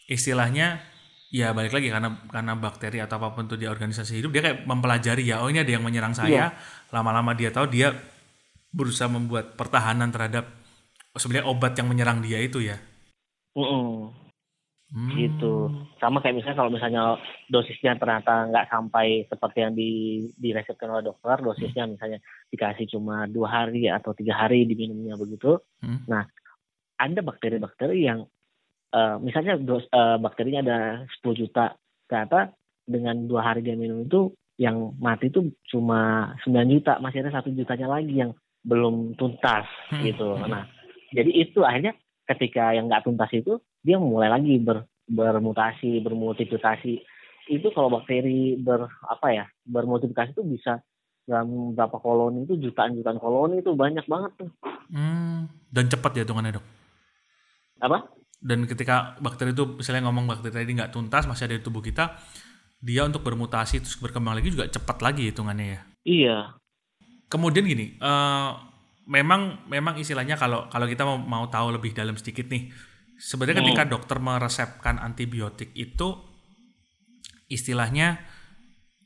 istilahnya 0.06 0.78
ya 1.32 1.50
balik 1.50 1.74
lagi 1.74 1.88
karena 1.90 2.22
karena 2.30 2.54
bakteri 2.54 3.02
atau 3.02 3.18
apa 3.18 3.34
pun 3.34 3.48
itu 3.50 3.56
di 3.58 3.66
organisasi 3.66 4.20
hidup 4.20 4.30
dia 4.30 4.42
kayak 4.44 4.68
mempelajari 4.68 5.24
ya 5.26 5.40
oh 5.42 5.48
ini 5.50 5.64
ada 5.64 5.72
yang 5.74 5.82
menyerang 5.82 6.12
saya 6.14 6.30
Iya. 6.30 6.46
lama-lama 6.94 7.32
dia 7.34 7.50
tahu 7.50 7.66
dia 7.66 7.90
berusaha 8.70 9.08
membuat 9.10 9.58
pertahanan 9.58 10.12
terhadap 10.14 10.46
sebenarnya 11.18 11.48
obat 11.48 11.72
yang 11.74 11.88
menyerang 11.90 12.22
dia 12.22 12.38
itu 12.38 12.62
ya. 12.62 12.78
Hmm. 14.92 15.08
gitu 15.16 15.72
sama 15.96 16.20
kayak 16.20 16.36
misalnya 16.36 16.58
kalau 16.60 16.68
misalnya 16.68 17.16
dosisnya 17.48 17.96
ternyata 17.96 18.44
nggak 18.52 18.68
sampai 18.68 19.24
seperti 19.24 19.64
yang 19.64 19.72
di 19.72 19.90
diresepkan 20.36 20.92
oleh 20.92 21.08
dokter 21.08 21.40
dosisnya 21.40 21.88
misalnya 21.88 22.20
dikasih 22.52 22.92
cuma 22.92 23.24
dua 23.24 23.48
hari 23.48 23.88
atau 23.88 24.12
tiga 24.12 24.36
hari 24.36 24.68
diminumnya 24.68 25.16
begitu 25.16 25.56
hmm. 25.80 26.04
nah 26.04 26.28
ada 27.00 27.24
bakteri-bakteri 27.24 28.04
yang 28.04 28.28
uh, 28.92 29.16
misalnya 29.16 29.56
dos, 29.56 29.88
uh, 29.96 30.20
bakterinya 30.20 30.60
ada 30.60 30.78
10 31.24 31.40
juta 31.40 31.72
ternyata 32.04 32.52
dengan 32.84 33.24
dua 33.24 33.48
hari 33.48 33.64
dia 33.64 33.72
minum 33.72 34.04
itu 34.04 34.36
yang 34.60 34.92
mati 35.00 35.32
itu 35.32 35.56
cuma 35.72 36.36
9 36.44 36.52
juta 36.68 37.00
masih 37.00 37.24
ada 37.24 37.40
satu 37.40 37.48
jutanya 37.56 37.88
lagi 37.88 38.12
yang 38.12 38.36
belum 38.60 39.16
tuntas 39.16 39.64
hmm. 39.88 40.04
gitu 40.04 40.36
nah 40.46 40.68
jadi 41.16 41.32
itu 41.32 41.64
akhirnya 41.64 41.96
ketika 42.28 42.76
yang 42.76 42.92
nggak 42.92 43.08
tuntas 43.08 43.32
itu 43.32 43.56
dia 43.82 43.98
mulai 43.98 44.30
lagi 44.30 44.58
ber, 44.62 44.86
bermutasi, 45.10 46.00
bermultiplikasi. 46.00 47.02
Itu 47.50 47.74
kalau 47.74 47.90
bakteri 47.90 48.56
ber 48.56 48.86
apa 49.06 49.26
ya, 49.34 49.44
bermultiplikasi 49.66 50.32
itu 50.38 50.46
bisa 50.46 50.78
dalam 51.26 51.74
berapa 51.74 52.02
koloni 52.02 52.46
itu 52.46 52.58
jutaan-jutaan 52.58 53.18
koloni 53.22 53.62
itu 53.62 53.74
banyak 53.74 54.06
banget 54.06 54.32
tuh. 54.38 54.50
Hmm, 54.90 55.50
dan 55.70 55.86
cepat 55.90 56.18
ya 56.18 56.22
hitungannya 56.26 56.58
dok. 56.58 56.66
Apa? 57.82 57.98
Dan 58.42 58.66
ketika 58.66 59.14
bakteri 59.22 59.54
itu 59.54 59.78
misalnya 59.78 60.10
ngomong 60.10 60.26
bakteri 60.26 60.66
tadi 60.66 60.74
nggak 60.74 60.90
tuntas 60.90 61.30
masih 61.30 61.46
ada 61.46 61.58
di 61.58 61.62
tubuh 61.62 61.82
kita, 61.82 62.18
dia 62.82 63.06
untuk 63.06 63.22
bermutasi 63.22 63.78
terus 63.78 63.94
berkembang 64.02 64.34
lagi 64.34 64.50
juga 64.50 64.66
cepat 64.66 64.98
lagi 64.98 65.30
hitungannya 65.30 65.66
ya. 65.66 65.80
Iya. 66.02 66.38
Kemudian 67.30 67.64
gini, 67.64 67.94
uh, 68.02 68.58
memang 69.06 69.62
memang 69.70 69.94
istilahnya 69.98 70.34
kalau 70.34 70.66
kalau 70.66 70.90
kita 70.90 71.06
mau, 71.06 71.18
mau 71.22 71.44
tahu 71.46 71.70
lebih 71.70 71.94
dalam 71.94 72.18
sedikit 72.18 72.50
nih, 72.50 72.74
sebenarnya 73.22 73.62
hmm. 73.62 73.68
ketika 73.70 73.84
dokter 73.86 74.18
meresepkan 74.18 74.98
antibiotik 74.98 75.70
itu 75.78 76.18
istilahnya 77.46 78.18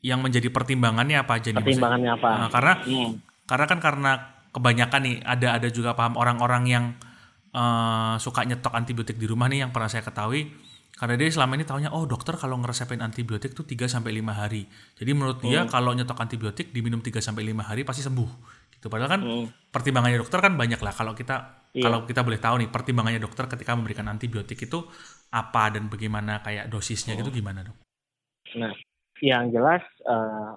yang 0.01 0.25
menjadi 0.25 0.49
pertimbangannya 0.49 1.21
apa 1.21 1.37
aja 1.37 1.53
nih? 1.53 1.61
Pertimbangannya 1.61 2.11
apa? 2.17 2.31
Nah, 2.41 2.49
karena 2.49 2.73
hmm. 2.81 3.11
karena 3.45 3.67
kan 3.69 3.79
karena 3.85 4.13
kebanyakan 4.57 5.01
nih 5.05 5.17
ada 5.21 5.49
ada 5.61 5.69
juga 5.69 5.93
paham 5.93 6.17
orang-orang 6.17 6.65
yang 6.65 6.85
uh, 7.53 8.17
suka 8.17 8.49
nyetok 8.49 8.73
antibiotik 8.73 9.21
di 9.21 9.29
rumah 9.29 9.53
nih 9.53 9.69
yang 9.69 9.71
pernah 9.75 9.93
saya 9.93 10.01
ketahui 10.01 10.49
karena 10.97 11.21
dia 11.21 11.29
selama 11.29 11.61
ini 11.61 11.69
tahunya 11.69 11.93
oh 11.93 12.09
dokter 12.09 12.41
kalau 12.41 12.57
ngeresepin 12.57 13.05
antibiotik 13.05 13.53
tuh 13.53 13.69
3 13.69 13.85
sampai 13.85 14.17
5 14.17 14.33
hari. 14.33 14.65
Jadi 14.97 15.11
menurut 15.13 15.45
dia 15.45 15.67
hmm. 15.67 15.69
kalau 15.69 15.93
nyetok 15.93 16.17
antibiotik 16.17 16.73
diminum 16.73 17.05
3 17.05 17.21
sampai 17.21 17.45
5 17.53 17.69
hari 17.69 17.85
pasti 17.85 18.01
sembuh 18.01 18.65
gitu 18.77 18.93
padahal 18.93 19.11
kan 19.19 19.21
hmm. 19.25 19.73
pertimbangannya 19.73 20.21
dokter 20.21 20.39
kan 20.39 20.53
banyak 20.55 20.79
lah 20.79 20.93
kalau 20.93 21.17
kita 21.17 21.66
iya. 21.77 21.85
kalau 21.85 22.09
kita 22.09 22.25
boleh 22.25 22.41
tahu 22.41 22.55
nih 22.65 22.71
pertimbangannya 22.73 23.21
dokter 23.21 23.45
ketika 23.47 23.77
memberikan 23.77 24.09
antibiotik 24.09 24.57
itu 24.65 24.81
apa 25.31 25.77
dan 25.77 25.93
bagaimana 25.93 26.41
kayak 26.41 26.73
dosisnya 26.73 27.15
hmm. 27.15 27.21
gitu 27.21 27.31
gimana 27.45 27.61
dok? 27.61 27.77
Nah 28.57 28.73
yang 29.21 29.53
jelas 29.53 29.85
uh, 30.09 30.57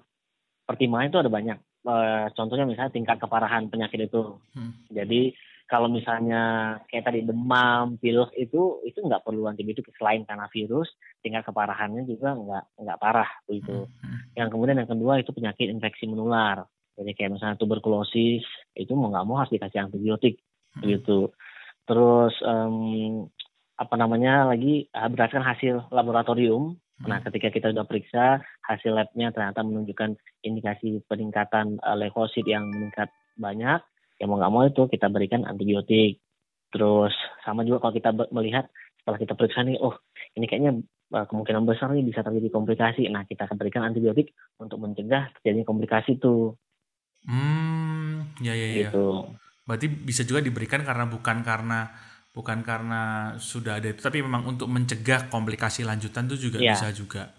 pertimbangan 0.63 1.11
itu 1.11 1.19
ada 1.19 1.31
banyak 1.31 1.57
uh, 1.87 2.27
contohnya 2.35 2.65
misalnya 2.67 2.91
tingkat 2.95 3.17
keparahan 3.19 3.67
penyakit 3.67 4.07
itu 4.07 4.39
hmm. 4.55 4.91
jadi 4.91 5.35
kalau 5.69 5.85
misalnya 5.85 6.75
kayak 6.89 7.05
tadi 7.05 7.21
demam, 7.21 7.93
pilek 8.01 8.33
itu 8.33 8.81
itu 8.89 9.05
nggak 9.05 9.21
perlu 9.21 9.45
antibiotik 9.45 9.85
selain 10.01 10.25
karena 10.25 10.49
virus, 10.49 10.89
tingkat 11.21 11.45
keparahannya 11.45 12.09
juga 12.09 12.33
nggak 12.33 12.63
nggak 12.81 12.97
parah 12.97 13.29
begitu. 13.45 13.85
Hmm, 13.85 14.01
hmm. 14.01 14.19
Yang 14.33 14.49
kemudian 14.49 14.81
yang 14.81 14.89
kedua 14.89 15.21
itu 15.21 15.29
penyakit 15.29 15.69
infeksi 15.69 16.09
menular. 16.09 16.65
Jadi 16.97 17.13
kayak 17.13 17.37
misalnya 17.37 17.55
tuberkulosis 17.61 18.41
itu 18.73 18.91
mau 18.97 19.13
nggak 19.13 19.25
mau 19.29 19.37
harus 19.37 19.53
dikasih 19.53 19.85
antibiotik. 19.85 20.41
Gitu. 20.83 21.33
Terus 21.89 22.33
um, 22.45 23.25
apa 23.79 23.95
namanya 23.95 24.51
lagi 24.51 24.91
ah, 24.91 25.07
berdasarkan 25.07 25.47
hasil 25.47 25.73
laboratorium. 25.89 26.75
Hmm. 26.99 27.07
Nah, 27.07 27.23
ketika 27.23 27.47
kita 27.47 27.71
sudah 27.71 27.87
periksa 27.87 28.43
hasil 28.67 28.91
labnya 28.91 29.31
ternyata 29.31 29.63
menunjukkan 29.63 30.19
indikasi 30.43 30.99
peningkatan 31.07 31.79
uh, 31.79 31.95
leukosit 31.95 32.43
yang 32.43 32.67
meningkat 32.67 33.07
banyak, 33.39 33.79
ya 34.19 34.25
mau 34.27 34.35
nggak 34.35 34.51
mau 34.51 34.67
itu 34.67 34.83
kita 34.91 35.07
berikan 35.07 35.47
antibiotik. 35.47 36.19
Terus 36.69 37.15
sama 37.47 37.63
juga 37.63 37.87
kalau 37.87 37.95
kita 37.95 38.11
melihat 38.35 38.67
setelah 38.99 39.17
kita 39.17 39.33
periksa 39.33 39.63
nih, 39.63 39.79
oh 39.79 39.95
ini 40.35 40.45
kayaknya 40.45 40.83
uh, 41.15 41.25
kemungkinan 41.25 41.63
besar 41.63 41.89
nih 41.95 42.03
bisa 42.03 42.19
terjadi 42.19 42.51
komplikasi. 42.51 43.07
Nah, 43.07 43.23
kita 43.23 43.47
akan 43.47 43.57
berikan 43.57 43.87
antibiotik 43.87 44.35
untuk 44.59 44.77
mencegah 44.83 45.31
terjadinya 45.39 45.65
komplikasi 45.65 46.19
itu. 46.19 46.53
Hmm, 47.23 48.27
ya 48.43 48.51
ya 48.51 48.67
ya. 48.75 48.75
Gitu. 48.91 49.07
Berarti 49.69 49.85
bisa 49.85 50.25
juga 50.25 50.41
diberikan 50.41 50.81
karena 50.81 51.05
bukan 51.05 51.45
karena 51.45 51.93
bukan 52.33 52.65
karena 52.65 53.33
sudah 53.37 53.77
ada 53.77 53.93
itu, 53.93 54.01
tapi 54.01 54.25
memang 54.25 54.49
untuk 54.49 54.65
mencegah 54.65 55.29
komplikasi 55.29 55.85
lanjutan 55.85 56.25
itu 56.25 56.49
juga 56.49 56.57
ya. 56.57 56.73
bisa 56.73 56.89
juga. 56.89 57.29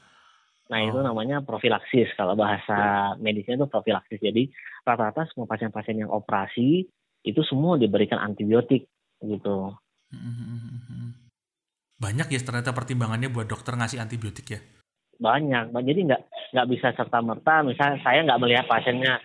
Nah 0.71 0.79
oh. 0.79 0.87
itu 0.87 0.99
namanya 1.03 1.43
profilaksis 1.43 2.15
kalau 2.15 2.39
bahasa 2.39 3.13
medisnya 3.19 3.59
itu 3.59 3.67
profilaksis. 3.67 4.23
Jadi 4.23 4.47
rata-rata 4.87 5.27
semua 5.35 5.51
pasien-pasien 5.51 6.07
yang 6.07 6.11
operasi 6.15 6.87
itu 7.27 7.41
semua 7.43 7.75
diberikan 7.75 8.23
antibiotik 8.23 8.87
gitu. 9.19 9.75
Banyak 11.99 12.31
ya 12.31 12.41
ternyata 12.41 12.71
pertimbangannya 12.71 13.29
buat 13.35 13.51
dokter 13.51 13.75
ngasih 13.75 13.99
antibiotik 13.99 14.47
ya? 14.55 14.61
Banyak, 15.21 15.75
jadi 15.75 16.01
nggak 16.07 16.23
nggak 16.57 16.69
bisa 16.71 16.89
serta 16.97 17.19
merta. 17.21 17.61
Misalnya 17.61 17.99
saya 18.01 18.25
nggak 18.25 18.41
melihat 18.41 18.65
pasiennya 18.71 19.21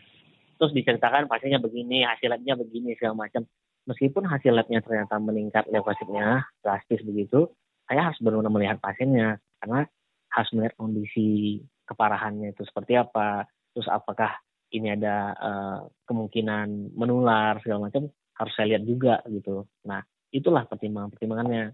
terus 0.55 0.71
diceritakan 0.71 1.27
pasiennya 1.27 1.59
begini 1.59 2.03
hasil 2.07 2.31
labnya 2.31 2.55
begini 2.59 2.95
segala 2.95 3.27
macam. 3.27 3.43
Meskipun 3.85 4.25
hasil 4.25 4.51
labnya 4.55 4.81
ternyata 4.81 5.21
meningkat 5.21 5.69
leukositnya 5.69 6.47
drastis 6.65 7.05
begitu 7.05 7.45
saya 7.85 8.09
harus 8.09 8.17
benar-benar 8.17 8.53
melihat 8.53 8.77
pasiennya. 8.81 9.37
Karena 9.61 9.85
harus 10.33 10.49
melihat 10.57 10.73
kondisi 10.75 11.61
keparahannya 11.85 12.51
itu 12.51 12.65
seperti 12.65 12.97
apa 12.97 13.45
terus 13.71 13.87
apakah 13.87 14.35
ini 14.73 14.91
ada 14.91 15.31
uh, 15.37 15.79
kemungkinan 16.09 16.97
menular 16.97 17.61
segala 17.61 17.87
macam 17.87 18.09
harus 18.35 18.53
saya 18.57 18.75
lihat 18.75 18.83
juga 18.83 19.15
gitu. 19.31 19.63
Nah 19.87 20.03
itulah 20.33 20.67
pertimbangan 20.67 21.13
pertimbangannya 21.13 21.71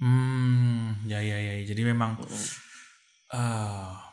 hmm 0.00 1.06
ya 1.06 1.20
ya 1.20 1.38
ya. 1.38 1.52
Jadi 1.62 1.82
memang 1.84 2.18
uh, 3.30 4.11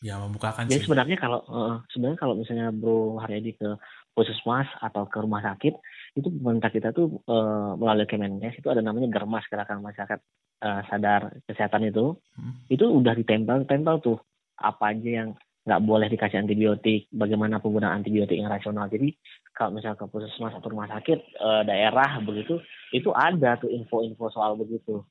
ya 0.00 0.16
membukakan 0.16 0.64
Jadi 0.68 0.80
sih. 0.80 0.84
sebenarnya 0.88 1.16
kalau 1.20 1.40
uh, 1.46 1.84
sebenarnya 1.92 2.18
kalau 2.18 2.34
misalnya 2.36 2.72
Bro 2.72 3.20
Haryadi 3.20 3.52
ke 3.56 3.68
puskesmas 4.16 4.66
atau 4.80 5.06
ke 5.06 5.20
rumah 5.20 5.44
sakit 5.44 5.76
itu 6.16 6.28
pemerintah 6.40 6.72
kita 6.72 6.90
tuh 6.90 7.20
uh, 7.28 7.76
melalui 7.76 8.08
Kemenkes 8.08 8.58
itu 8.58 8.68
ada 8.72 8.80
namanya 8.80 9.06
Germas 9.12 9.46
Gerakan 9.46 9.84
Masyarakat 9.84 10.18
uh, 10.64 10.80
Sadar 10.88 11.36
Kesehatan 11.46 11.86
itu 11.86 12.16
Hmm. 12.34 12.56
itu 12.72 12.88
udah 12.88 13.12
ditempel-tempel 13.12 14.00
tuh 14.00 14.18
apa 14.56 14.96
aja 14.96 15.24
yang 15.24 15.30
nggak 15.60 15.84
boleh 15.84 16.08
dikasih 16.08 16.40
antibiotik, 16.40 17.04
bagaimana 17.12 17.60
penggunaan 17.60 18.00
antibiotik 18.00 18.40
yang 18.40 18.48
rasional. 18.48 18.88
Jadi 18.88 19.12
kalau 19.52 19.76
misalnya 19.76 20.00
ke 20.00 20.08
puskesmas 20.08 20.56
atau 20.56 20.72
rumah 20.72 20.88
sakit 20.88 21.36
uh, 21.36 21.62
daerah 21.68 22.16
begitu 22.24 22.56
itu 22.96 23.12
ada 23.12 23.60
tuh 23.60 23.68
info-info 23.68 24.32
soal 24.32 24.56
begitu. 24.56 25.04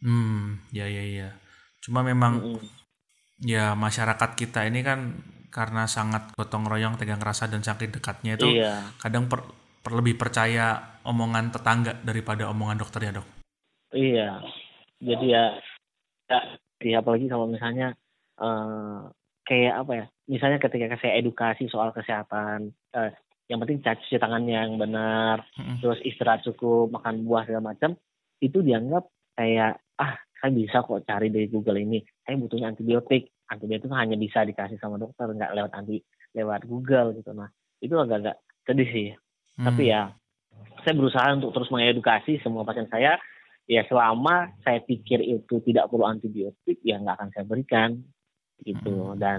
Hmm, 0.00 0.64
ya 0.72 0.88
ya 0.88 1.04
ya. 1.04 1.28
Cuma 1.84 2.00
memang 2.00 2.40
Mm-mm. 2.40 2.85
Ya 3.40 3.76
masyarakat 3.76 4.30
kita 4.38 4.64
ini 4.68 4.80
kan 4.80 5.20
karena 5.52 5.88
sangat 5.88 6.36
gotong 6.36 6.68
royong, 6.68 7.00
tegang 7.00 7.22
rasa 7.22 7.48
dan 7.48 7.64
saking 7.64 7.92
dekatnya 7.96 8.36
itu 8.36 8.60
Iya, 8.60 8.92
kadang 9.00 9.24
per, 9.24 9.40
per- 9.80 9.96
lebih 9.96 10.20
percaya 10.20 11.00
omongan 11.08 11.48
tetangga 11.48 11.96
daripada 12.04 12.50
omongan 12.52 12.76
dokter 12.76 13.08
ya 13.08 13.12
dok. 13.16 13.26
iya. 13.96 14.30
Jadi 14.96 15.26
ya, 15.32 15.56
ya, 16.80 16.96
apalagi 17.00 17.28
kalau 17.28 17.48
misalnya 17.48 17.96
eh, 18.40 19.00
kayak 19.48 19.74
apa 19.86 19.92
ya? 19.96 20.04
Misalnya 20.26 20.58
ketika 20.58 20.98
saya 20.98 21.22
edukasi 21.22 21.70
soal 21.70 21.94
kesehatan, 21.94 22.74
eh, 22.92 23.14
yang 23.46 23.62
penting 23.62 23.78
cuci 23.80 24.18
tangan 24.18 24.42
yang 24.44 24.74
benar, 24.74 25.46
Mm-mm. 25.54 25.78
terus 25.78 26.02
istirahat 26.02 26.42
cukup, 26.42 26.90
makan 26.90 27.22
buah 27.22 27.46
segala 27.46 27.72
macam, 27.72 27.94
itu 28.42 28.58
dianggap 28.60 29.06
kayak 29.38 29.78
ah 30.02 30.18
saya 30.36 30.50
bisa 30.52 30.82
kok 30.82 31.06
cari 31.06 31.30
dari 31.30 31.46
Google 31.46 31.78
ini. 31.78 32.02
Saya 32.26 32.36
butuhnya 32.42 32.74
antibiotik. 32.74 33.30
Antibiotik 33.46 33.86
hanya 33.94 34.18
bisa 34.18 34.42
dikasih 34.42 34.82
sama 34.82 34.98
dokter, 34.98 35.30
nggak 35.30 35.54
lewat 35.54 35.72
anti 35.78 36.02
lewat 36.34 36.66
Google 36.66 37.14
gitu. 37.14 37.30
Nah 37.30 37.46
itu 37.78 37.94
agak-agak 37.94 38.42
sedih 38.66 38.88
sih. 38.90 39.08
Hmm. 39.56 39.70
Tapi 39.70 39.94
ya 39.94 40.10
saya 40.82 40.94
berusaha 40.98 41.26
untuk 41.38 41.54
terus 41.54 41.70
mengedukasi 41.70 42.42
semua 42.42 42.66
pasien 42.66 42.90
saya. 42.90 43.16
Ya 43.66 43.82
selama 43.86 44.54
saya 44.62 44.78
pikir 44.82 45.22
itu 45.22 45.58
tidak 45.66 45.90
perlu 45.90 46.06
antibiotik, 46.06 46.78
ya 46.86 47.02
nggak 47.02 47.18
akan 47.18 47.30
saya 47.34 47.44
berikan 47.46 47.90
gitu. 48.66 49.14
Hmm. 49.14 49.18
Dan 49.18 49.38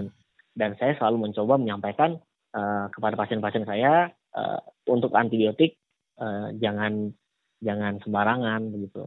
dan 0.56 0.74
saya 0.80 0.96
selalu 0.96 1.28
mencoba 1.28 1.60
menyampaikan 1.60 2.16
eh, 2.56 2.86
kepada 2.92 3.14
pasien-pasien 3.20 3.68
saya 3.68 4.08
eh, 4.12 4.60
untuk 4.88 5.12
antibiotik 5.12 5.76
eh, 6.20 6.48
jangan 6.56 7.12
jangan 7.60 8.00
sembarangan 8.00 8.72
begitu. 8.72 9.04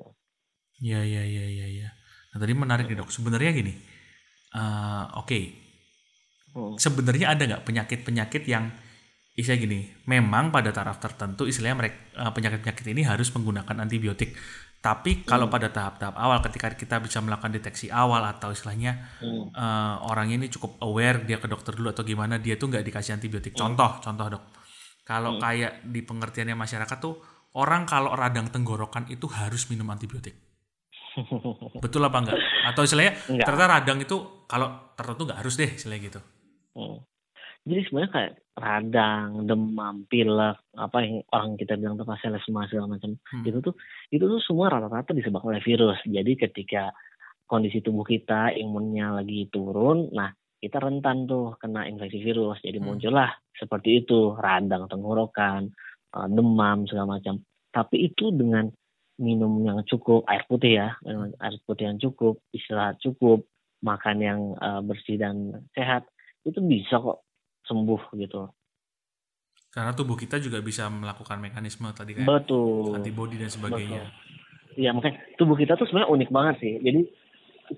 Ya 0.82 1.06
ya 1.06 1.22
ya 1.22 1.46
ya 1.46 1.68
ya. 1.70 1.90
Nah 2.32 2.38
tadi 2.40 2.54
menarik 2.54 2.86
nih 2.88 2.98
dok. 2.98 3.12
Sebenarnya 3.12 3.52
gini. 3.52 3.74
eh, 4.52 5.06
Oke, 5.16 5.40
Hmm. 6.52 6.76
sebenarnya 6.76 7.32
ada 7.32 7.48
nggak 7.48 7.64
penyakit-penyakit 7.64 8.44
yang 8.44 8.68
istilah 9.32 9.56
gini, 9.56 9.88
memang 10.04 10.52
pada 10.52 10.76
taraf 10.76 11.00
tertentu 11.00 11.48
istilahnya 11.48 11.78
mereka 11.80 11.96
penyakit-penyakit 12.36 12.84
ini 12.92 13.08
harus 13.08 13.32
menggunakan 13.32 13.80
antibiotik. 13.80 14.36
Tapi 14.82 15.24
kalau 15.24 15.48
Hmm. 15.48 15.56
pada 15.56 15.72
tahap-tahap 15.72 16.20
awal 16.20 16.44
ketika 16.44 16.68
kita 16.76 17.00
bisa 17.00 17.24
melakukan 17.24 17.56
deteksi 17.56 17.88
awal 17.88 18.28
atau 18.28 18.52
istilahnya 18.52 19.08
Hmm. 19.24 19.56
eh, 19.56 19.96
orangnya 20.04 20.36
ini 20.44 20.52
cukup 20.52 20.84
aware 20.84 21.24
dia 21.24 21.40
ke 21.40 21.48
dokter 21.48 21.72
dulu 21.72 21.88
atau 21.88 22.04
gimana 22.04 22.36
dia 22.36 22.60
tuh 22.60 22.68
nggak 22.68 22.84
dikasih 22.84 23.16
antibiotik. 23.16 23.56
Hmm. 23.56 23.72
Contoh, 23.72 24.04
contoh 24.04 24.28
dok. 24.36 24.44
Kalau 25.08 25.40
Hmm. 25.40 25.42
kayak 25.42 25.88
di 25.88 26.04
pengertiannya 26.04 26.60
masyarakat 26.60 26.98
tuh 27.00 27.16
orang 27.56 27.88
kalau 27.88 28.12
radang 28.12 28.52
tenggorokan 28.52 29.08
itu 29.08 29.32
harus 29.32 29.72
minum 29.72 29.88
antibiotik. 29.88 30.36
Betul 31.84 32.02
apa 32.08 32.18
enggak? 32.24 32.40
Atau 32.68 32.82
istilahnya 32.88 33.14
Enggak. 33.28 33.46
ternyata 33.48 33.68
radang 33.68 34.00
itu 34.02 34.18
kalau 34.48 34.68
tertentu 34.96 35.22
nggak 35.28 35.40
harus 35.44 35.56
deh 35.60 35.72
istilahnya 35.72 36.02
gitu. 36.08 36.20
Hmm. 36.76 36.98
Jadi 37.62 37.82
sebenarnya 37.86 38.12
kayak 38.12 38.34
radang, 38.58 39.30
demam, 39.46 39.96
pilek, 40.10 40.58
apa 40.74 40.98
yang 41.06 41.22
orang 41.30 41.54
kita 41.62 41.78
bilang 41.78 41.94
tuh 41.94 42.10
selesma 42.18 42.66
segala 42.66 42.98
macam, 42.98 43.14
Hmm. 43.30 43.46
itu 43.46 43.62
tuh 43.62 43.74
itu 44.10 44.24
tuh 44.26 44.42
semua 44.42 44.74
rata-rata 44.74 45.14
disebabkan 45.14 45.54
oleh 45.54 45.64
virus. 45.64 46.00
Jadi 46.04 46.32
ketika 46.40 46.90
kondisi 47.46 47.84
tubuh 47.84 48.02
kita 48.02 48.56
imunnya 48.58 49.14
lagi 49.14 49.46
turun, 49.52 50.10
nah 50.10 50.32
kita 50.58 50.78
rentan 50.78 51.26
tuh 51.28 51.54
kena 51.58 51.86
infeksi 51.86 52.22
virus. 52.22 52.58
Jadi 52.66 52.82
Hmm. 52.82 52.98
muncullah 52.98 53.30
seperti 53.54 54.02
itu 54.06 54.34
radang 54.34 54.90
tenggorokan, 54.90 55.70
eh, 56.18 56.28
demam 56.34 56.90
segala 56.90 57.18
macam. 57.22 57.38
Tapi 57.72 58.10
itu 58.10 58.34
dengan 58.34 58.68
minum 59.22 59.62
yang 59.62 59.86
cukup, 59.86 60.26
air 60.26 60.44
putih 60.50 60.82
ya, 60.82 60.98
minum 61.06 61.30
air 61.38 61.56
putih 61.70 61.94
yang 61.94 62.02
cukup, 62.02 62.42
istirahat 62.50 62.98
cukup, 62.98 63.46
makan 63.86 64.18
yang 64.20 64.40
eh, 64.58 64.82
bersih 64.82 65.22
dan 65.22 65.62
sehat, 65.78 66.10
itu 66.42 66.58
bisa 66.60 66.98
kok 66.98 67.22
sembuh 67.70 68.02
gitu. 68.18 68.50
Karena 69.72 69.96
tubuh 69.96 70.20
kita 70.20 70.36
juga 70.42 70.60
bisa 70.60 70.92
melakukan 70.92 71.40
mekanisme 71.40 71.88
tadi 71.96 72.18
kayak 72.18 72.28
Betul. 72.28 72.92
antibody 72.92 73.40
dan 73.40 73.48
sebagainya. 73.48 74.04
Iya 74.76 74.92
makanya 74.92 75.24
tubuh 75.40 75.56
kita 75.56 75.80
tuh 75.80 75.88
sebenarnya 75.88 76.12
unik 76.12 76.30
banget 76.34 76.56
sih. 76.60 76.74
Jadi 76.84 77.02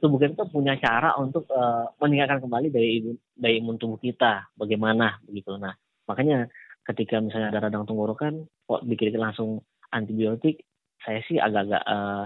tubuh 0.02 0.18
kita 0.18 0.34
tuh 0.34 0.50
punya 0.50 0.74
cara 0.82 1.14
untuk 1.22 1.46
eh, 1.54 1.86
meningkatkan 2.02 2.42
kembali 2.42 2.74
daya 2.74 2.90
imun, 2.98 3.18
daya 3.38 3.56
imun 3.62 3.78
tubuh 3.78 4.02
kita. 4.02 4.50
Bagaimana 4.58 5.22
begitu. 5.22 5.54
Nah 5.62 5.78
makanya 6.10 6.50
ketika 6.82 7.22
misalnya 7.22 7.54
ada 7.54 7.70
radang 7.70 7.86
tenggorokan, 7.86 8.50
kok 8.66 8.82
dikit 8.90 9.14
langsung 9.16 9.62
antibiotik, 9.94 10.66
saya 11.04 11.20
sih 11.28 11.38
agak-agak 11.38 11.84
eh, 11.84 12.26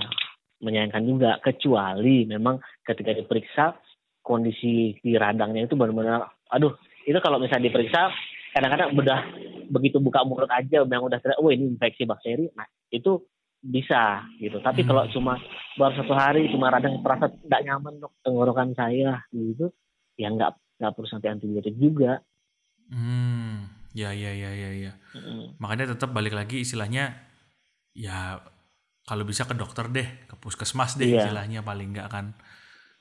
menyayangkan 0.62 1.04
juga. 1.06 1.32
Kecuali 1.42 2.26
memang 2.26 2.62
ketika 2.86 3.14
diperiksa 3.14 3.78
kondisi 4.22 4.98
di 5.00 5.14
radangnya 5.16 5.66
itu 5.70 5.76
benar-benar, 5.78 6.26
aduh 6.52 6.76
itu 7.08 7.18
kalau 7.24 7.40
misalnya 7.40 7.72
diperiksa 7.72 8.12
kadang-kadang 8.52 8.92
udah 8.98 9.20
begitu 9.70 10.02
buka 10.02 10.24
mulut 10.24 10.50
aja 10.50 10.84
yang 10.84 11.04
udah 11.04 11.20
terlihat, 11.22 11.40
oh 11.40 11.52
ini 11.52 11.76
infeksi 11.76 12.04
bakteri, 12.08 12.50
nah 12.56 12.66
itu 12.90 13.22
bisa 13.62 14.24
gitu. 14.40 14.60
Tapi 14.64 14.84
Hmm. 14.84 14.90
kalau 14.90 15.04
cuma 15.12 15.34
baru 15.76 15.94
satu 16.00 16.14
hari 16.16 16.50
cuma 16.50 16.72
radang 16.72 17.00
terasa 17.04 17.30
tidak 17.30 17.62
nyaman 17.68 18.00
dok 18.02 18.14
tenggorokan 18.24 18.72
saya 18.74 19.22
gitu, 19.32 19.70
ya 20.16 20.32
nggak 20.32 20.56
nggak 20.82 20.92
perlu 20.94 21.08
sampai 21.10 21.30
antibiotik 21.34 21.76
juga. 21.78 22.22
Hmm, 22.88 23.68
ya 23.92 24.16
ya 24.16 24.32
ya 24.32 24.52
ya 24.56 24.70
ya. 24.90 24.94
Mm. 25.12 25.60
Makanya 25.60 25.92
tetap 25.92 26.16
balik 26.16 26.32
lagi 26.32 26.64
istilahnya 26.64 27.18
ya 27.92 28.40
kalau 29.08 29.24
bisa 29.24 29.48
ke 29.48 29.56
dokter 29.56 29.88
deh, 29.88 30.08
ke 30.28 30.36
puskesmas 30.36 31.00
deh 31.00 31.08
Iya. 31.08 31.32
istilahnya 31.32 31.64
paling 31.64 31.96
enggak 31.96 32.12
kan. 32.12 32.36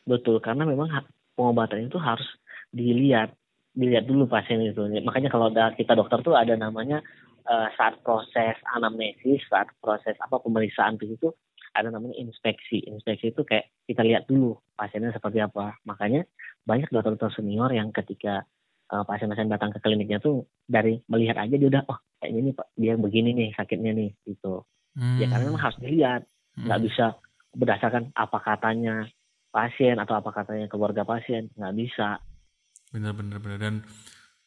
Betul, 0.07 0.39
karena 0.39 0.63
memang 0.63 0.87
pengobatan 1.35 1.91
itu 1.91 1.99
harus 1.99 2.25
dilihat, 2.71 3.35
dilihat 3.75 4.07
dulu 4.07 4.31
pasien 4.31 4.63
itu. 4.63 4.87
Makanya 5.03 5.35
kalau 5.35 5.51
ada 5.51 5.75
kita 5.75 5.99
dokter 5.99 6.23
tuh 6.23 6.39
ada 6.39 6.55
namanya 6.55 7.03
eh, 7.43 7.69
saat 7.75 7.99
proses 8.07 8.55
anamnesis, 8.79 9.43
saat 9.51 9.67
proses 9.83 10.15
apa 10.23 10.39
pemeriksaan 10.39 10.95
itu 11.03 11.35
ada 11.75 11.91
namanya 11.91 12.15
inspeksi. 12.23 12.87
Inspeksi 12.87 13.35
itu 13.35 13.43
kayak 13.43 13.67
kita 13.91 14.07
lihat 14.07 14.31
dulu 14.31 14.55
pasiennya 14.79 15.11
seperti 15.11 15.43
apa. 15.43 15.75
Makanya 15.91 16.23
banyak 16.63 16.87
dokter-dokter 16.95 17.43
senior 17.43 17.75
yang 17.75 17.91
ketika 17.91 18.47
eh, 18.95 19.05
pasien-pasien 19.11 19.51
datang 19.51 19.75
ke 19.75 19.83
kliniknya 19.83 20.23
tuh 20.23 20.47
dari 20.71 21.03
melihat 21.11 21.43
aja 21.43 21.59
dia 21.59 21.67
udah 21.67 21.83
oh 21.91 21.99
kayaknya 22.23 22.41
nih 22.47 22.55
Pak, 22.55 22.69
dia 22.79 22.93
begini 22.95 23.31
nih 23.35 23.49
sakitnya 23.59 23.91
nih 23.91 24.11
gitu. 24.23 24.63
Hmm. 24.97 25.21
Ya 25.21 25.29
karena 25.29 25.53
memang 25.53 25.63
harus 25.63 25.79
dilihat. 25.79 26.23
Nggak 26.57 26.79
Hmm. 26.81 26.87
bisa 26.89 27.05
berdasarkan 27.53 28.05
apa 28.17 28.39
katanya 28.41 29.05
pasien 29.49 29.97
atau 30.01 30.17
apa 30.17 30.33
katanya 30.33 30.67
keluarga 30.67 31.05
pasien. 31.05 31.53
Nggak 31.55 31.75
bisa. 31.77 32.09
Bener 32.91 33.13
bener 33.13 33.39
bener 33.39 33.59
dan 33.61 33.75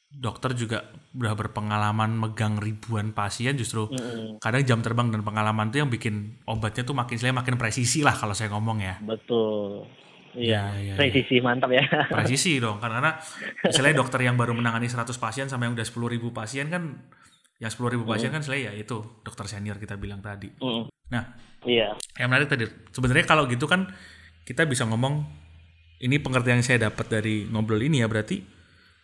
dokter 0.10 0.58
juga 0.58 0.90
udah 1.14 1.38
berpengalaman 1.38 2.18
megang 2.18 2.58
ribuan 2.58 3.14
pasien 3.14 3.54
justru 3.54 3.86
Mm-mm. 3.94 4.42
kadang 4.42 4.66
jam 4.66 4.82
terbang 4.82 5.14
dan 5.14 5.22
pengalaman 5.22 5.70
tuh 5.70 5.86
yang 5.86 5.92
bikin 5.94 6.42
obatnya 6.50 6.82
tuh 6.82 6.98
makin 6.98 7.22
saya 7.22 7.30
makin 7.30 7.62
presisi 7.62 8.02
lah 8.02 8.18
kalau 8.18 8.34
saya 8.34 8.50
ngomong 8.50 8.82
ya. 8.82 8.98
Betul. 9.06 9.86
Iya, 10.30 10.78
iya, 10.78 10.94
presisi 10.94 11.42
mantap 11.42 11.74
ya. 11.74 11.82
Presisi 12.14 12.62
dong 12.62 12.78
karena 12.78 13.18
misalnya 13.66 13.98
dokter 13.98 14.22
yang 14.22 14.38
baru 14.38 14.54
menangani 14.54 14.86
100 14.86 15.10
pasien 15.18 15.46
sama 15.50 15.66
yang 15.66 15.74
udah 15.74 15.86
10.000 15.86 16.06
ribu 16.06 16.30
pasien 16.30 16.70
kan 16.70 17.02
yang 17.60 17.72
10.000 17.72 17.94
ribu 17.94 18.04
pasien 18.08 18.32
kan 18.32 18.40
saya 18.40 18.72
ya 18.72 18.74
itu 18.74 19.04
dokter 19.24 19.46
senior 19.52 19.76
kita 19.76 20.00
bilang 20.00 20.24
tadi. 20.24 20.48
Mm-mm. 20.64 20.88
Nah. 21.12 21.26
iya. 21.68 21.92
yang 22.16 22.32
menarik 22.32 22.48
tadi 22.48 22.64
sebenarnya 22.96 23.26
kalau 23.28 23.44
gitu 23.50 23.68
kan 23.68 23.90
kita 24.48 24.64
bisa 24.64 24.88
ngomong 24.88 25.28
ini 26.00 26.16
pengertian 26.24 26.64
yang 26.64 26.66
saya 26.66 26.88
dapat 26.88 27.12
dari 27.12 27.50
ngobrol 27.52 27.82
ini 27.84 28.00
ya 28.00 28.08
berarti 28.08 28.40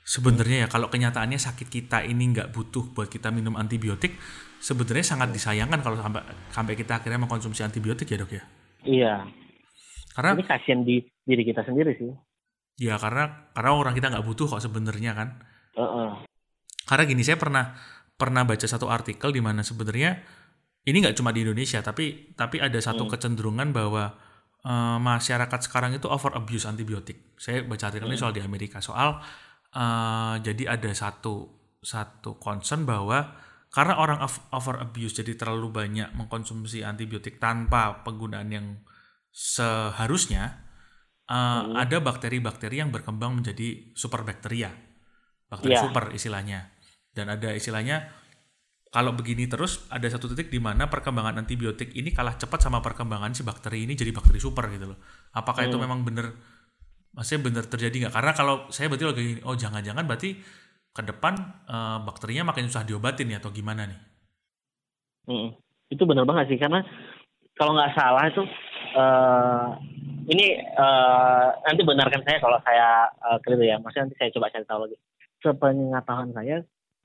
sebenarnya 0.06 0.66
ya 0.66 0.68
kalau 0.70 0.88
kenyataannya 0.88 1.42
sakit 1.42 1.68
kita 1.68 2.06
ini 2.06 2.32
nggak 2.32 2.54
butuh 2.54 2.94
buat 2.94 3.10
kita 3.10 3.34
minum 3.34 3.58
antibiotik 3.58 4.16
sebenarnya 4.62 5.04
sangat 5.04 5.34
disayangkan 5.34 5.82
kalau 5.82 5.98
sampai 5.98 6.22
sampai 6.54 6.74
kita 6.78 7.02
akhirnya 7.02 7.20
mengkonsumsi 7.26 7.66
antibiotik 7.66 8.08
ya 8.08 8.18
dok 8.22 8.32
ya? 8.32 8.44
Iya. 8.86 9.14
Karena 10.16 10.32
ini 10.38 10.46
kasihan 10.48 10.80
di 10.86 11.02
diri 11.26 11.44
kita 11.44 11.66
sendiri 11.66 11.92
sih. 11.98 12.14
Ya 12.80 12.96
karena 13.02 13.52
karena 13.52 13.72
orang 13.76 13.94
kita 13.98 14.14
nggak 14.14 14.26
butuh 14.26 14.46
kok 14.48 14.64
sebenarnya 14.64 15.12
kan. 15.18 15.30
Heeh. 15.76 16.24
karena 16.86 17.04
gini 17.10 17.26
saya 17.26 17.42
pernah 17.42 17.74
pernah 18.16 18.48
baca 18.48 18.64
satu 18.64 18.88
artikel 18.88 19.36
di 19.36 19.44
mana 19.44 19.62
sebenarnya 19.62 20.24
ini 20.86 20.98
nggak 21.04 21.18
cuma 21.20 21.36
di 21.36 21.44
Indonesia 21.44 21.84
tapi 21.84 22.32
tapi 22.38 22.64
ada 22.64 22.78
satu 22.80 23.06
Hmm. 23.06 23.12
kecenderungan 23.12 23.76
bahwa 23.76 24.16
uh, 24.64 24.98
masyarakat 25.02 25.60
sekarang 25.68 25.98
itu 25.98 26.08
over 26.08 26.32
abuse 26.38 26.66
antibiotik. 26.66 27.36
Saya 27.36 27.66
baca 27.68 27.92
artikel 27.92 28.08
ini 28.08 28.20
soal 28.20 28.32
di 28.32 28.42
Amerika 28.42 28.80
soal 28.80 29.20
uh, 29.76 30.36
jadi 30.40 30.80
ada 30.80 30.92
satu 30.96 31.52
satu 31.84 32.42
concern 32.42 32.88
bahwa 32.88 33.36
karena 33.70 34.00
orang 34.00 34.24
over 34.56 34.80
abuse 34.80 35.20
jadi 35.20 35.36
terlalu 35.36 35.68
banyak 35.68 36.16
mengkonsumsi 36.16 36.82
antibiotik 36.88 37.44
tanpa 37.44 38.08
penggunaan 38.08 38.48
yang 38.48 38.68
seharusnya 39.36 40.64
uh, 41.28 41.68
hmm. 41.68 41.76
ada 41.76 42.00
bakteri-bakteri 42.00 42.80
yang 42.80 42.90
berkembang 42.94 43.36
menjadi 43.36 43.92
superbakteria, 43.92 44.72
bakteri 45.52 45.76
yeah. 45.76 45.84
super 45.84 46.14
istilahnya. 46.16 46.72
Dan 47.16 47.32
ada 47.32 47.56
istilahnya 47.56 48.12
kalau 48.96 49.12
begini 49.12 49.44
terus 49.48 49.84
ada 49.92 50.08
satu 50.08 50.32
titik 50.32 50.48
di 50.48 50.60
mana 50.60 50.88
perkembangan 50.88 51.44
antibiotik 51.44 51.92
ini 52.00 52.16
kalah 52.16 52.40
cepat 52.40 52.64
sama 52.64 52.80
perkembangan 52.80 53.36
si 53.36 53.44
bakteri 53.44 53.84
ini 53.84 53.92
jadi 53.92 54.16
bakteri 54.16 54.40
super 54.40 54.68
gitu 54.72 54.96
loh. 54.96 55.00
Apakah 55.36 55.68
hmm. 55.68 55.70
itu 55.72 55.78
memang 55.80 56.00
benar 56.08 56.32
maksudnya 57.12 57.42
benar 57.44 57.64
terjadi 57.68 57.96
nggak? 58.08 58.14
Karena 58.16 58.32
kalau 58.32 58.56
saya 58.72 58.88
berarti 58.88 59.06
lagi 59.08 59.26
oh 59.44 59.56
jangan-jangan 59.56 60.04
berarti 60.08 60.40
ke 60.96 61.02
depan 61.04 61.36
uh, 61.68 62.08
bakterinya 62.08 62.56
makin 62.56 62.72
susah 62.72 62.88
diobatin 62.88 63.36
ya 63.36 63.44
atau 63.44 63.52
gimana 63.52 63.84
nih? 63.84 64.00
Hmm. 65.28 65.50
Itu 65.92 66.08
benar 66.08 66.24
banget 66.24 66.56
sih 66.56 66.60
karena 66.60 66.80
kalau 67.60 67.76
nggak 67.76 68.00
salah 68.00 68.24
itu 68.32 68.44
uh, 68.96 69.76
ini 70.32 70.56
uh, 70.80 71.52
nanti 71.68 71.84
benarkan 71.84 72.24
saya 72.24 72.40
kalau 72.40 72.64
saya 72.64 73.12
uh, 73.28 73.44
keliru 73.44 73.68
ya. 73.68 73.76
Maksudnya 73.84 74.08
nanti 74.08 74.18
saya 74.24 74.32
coba 74.32 74.56
cari 74.56 74.64
tahu 74.64 74.80
lagi. 74.88 74.98
Sepengetahuan 75.44 76.32
saya 76.32 76.64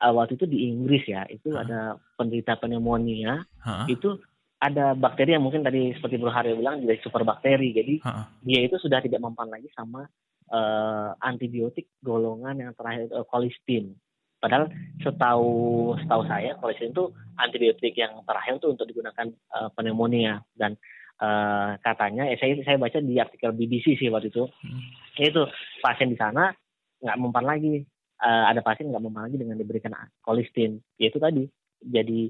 waktu 0.08 0.40
itu 0.40 0.48
di 0.48 0.72
Inggris 0.72 1.04
ya, 1.04 1.28
itu 1.28 1.52
huh? 1.52 1.60
ada 1.60 2.00
penderita 2.16 2.56
pneumonia, 2.56 3.44
huh? 3.60 3.84
itu 3.84 4.16
ada 4.60 4.92
bakteri 4.96 5.36
yang 5.36 5.44
mungkin 5.44 5.64
tadi 5.64 5.92
seperti 5.96 6.20
Bro 6.20 6.32
Haryo 6.32 6.56
bilang 6.56 6.80
jadi 6.80 7.00
super 7.04 7.24
bakteri. 7.24 7.76
Jadi 7.76 8.00
huh? 8.00 8.24
dia 8.40 8.64
itu 8.64 8.80
sudah 8.80 9.04
tidak 9.04 9.20
mempan 9.20 9.48
lagi 9.52 9.68
sama 9.72 10.08
uh, 10.52 11.12
antibiotik 11.20 11.88
golongan 12.00 12.56
yang 12.56 12.72
terakhir 12.76 13.08
uh, 13.12 13.24
colistin. 13.28 13.96
Padahal 14.40 14.72
setahu 15.04 15.52
setahu 16.00 16.22
saya 16.24 16.56
colistin 16.56 16.96
itu 16.96 17.12
antibiotik 17.36 17.92
yang 17.92 18.24
terakhir 18.24 18.56
itu 18.56 18.68
untuk 18.72 18.88
digunakan 18.88 19.28
uh, 19.52 19.68
pneumonia 19.76 20.40
dan 20.56 20.80
uh, 21.20 21.76
katanya 21.84 22.28
eh, 22.28 22.40
saya 22.40 22.56
saya 22.64 22.80
baca 22.80 22.98
di 23.00 23.20
artikel 23.20 23.52
BBC 23.52 24.00
sih 24.00 24.08
waktu 24.08 24.32
itu 24.32 24.48
hmm. 24.48 25.20
itu 25.20 25.44
pasien 25.84 26.08
di 26.08 26.16
sana 26.16 26.52
nggak 27.00 27.18
mempan 27.20 27.44
lagi 27.44 27.84
uh, 28.20 28.44
ada 28.52 28.60
pasien 28.60 28.92
nggak 28.92 29.02
mempan 29.02 29.26
lagi 29.26 29.36
dengan 29.40 29.56
diberikan 29.56 29.92
kolistin 30.20 30.78
yaitu 31.00 31.16
tadi 31.16 31.48
jadi 31.80 32.28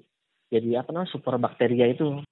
jadi 0.50 0.83
apa 0.83 0.90
namanya 0.90 1.11
super 1.14 1.38
bakteria 1.38 1.87
itu. 1.87 2.22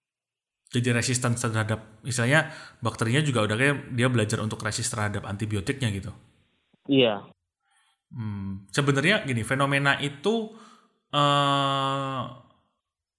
Jadi 0.68 0.92
resisten 0.92 1.32
terhadap 1.32 2.04
istilahnya 2.04 2.52
bakterinya 2.84 3.24
juga 3.24 3.48
udah 3.48 3.56
kayak 3.56 3.76
dia 3.96 4.08
belajar 4.12 4.38
untuk 4.44 4.60
resist 4.60 4.92
terhadap 4.92 5.24
antibiotiknya 5.24 5.88
gitu. 5.94 6.12
Iya. 6.90 7.24
Hmm, 8.12 8.68
sebenarnya 8.68 9.24
gini 9.24 9.44
fenomena 9.48 9.96
itu 10.00 10.52
uh, 11.12 12.22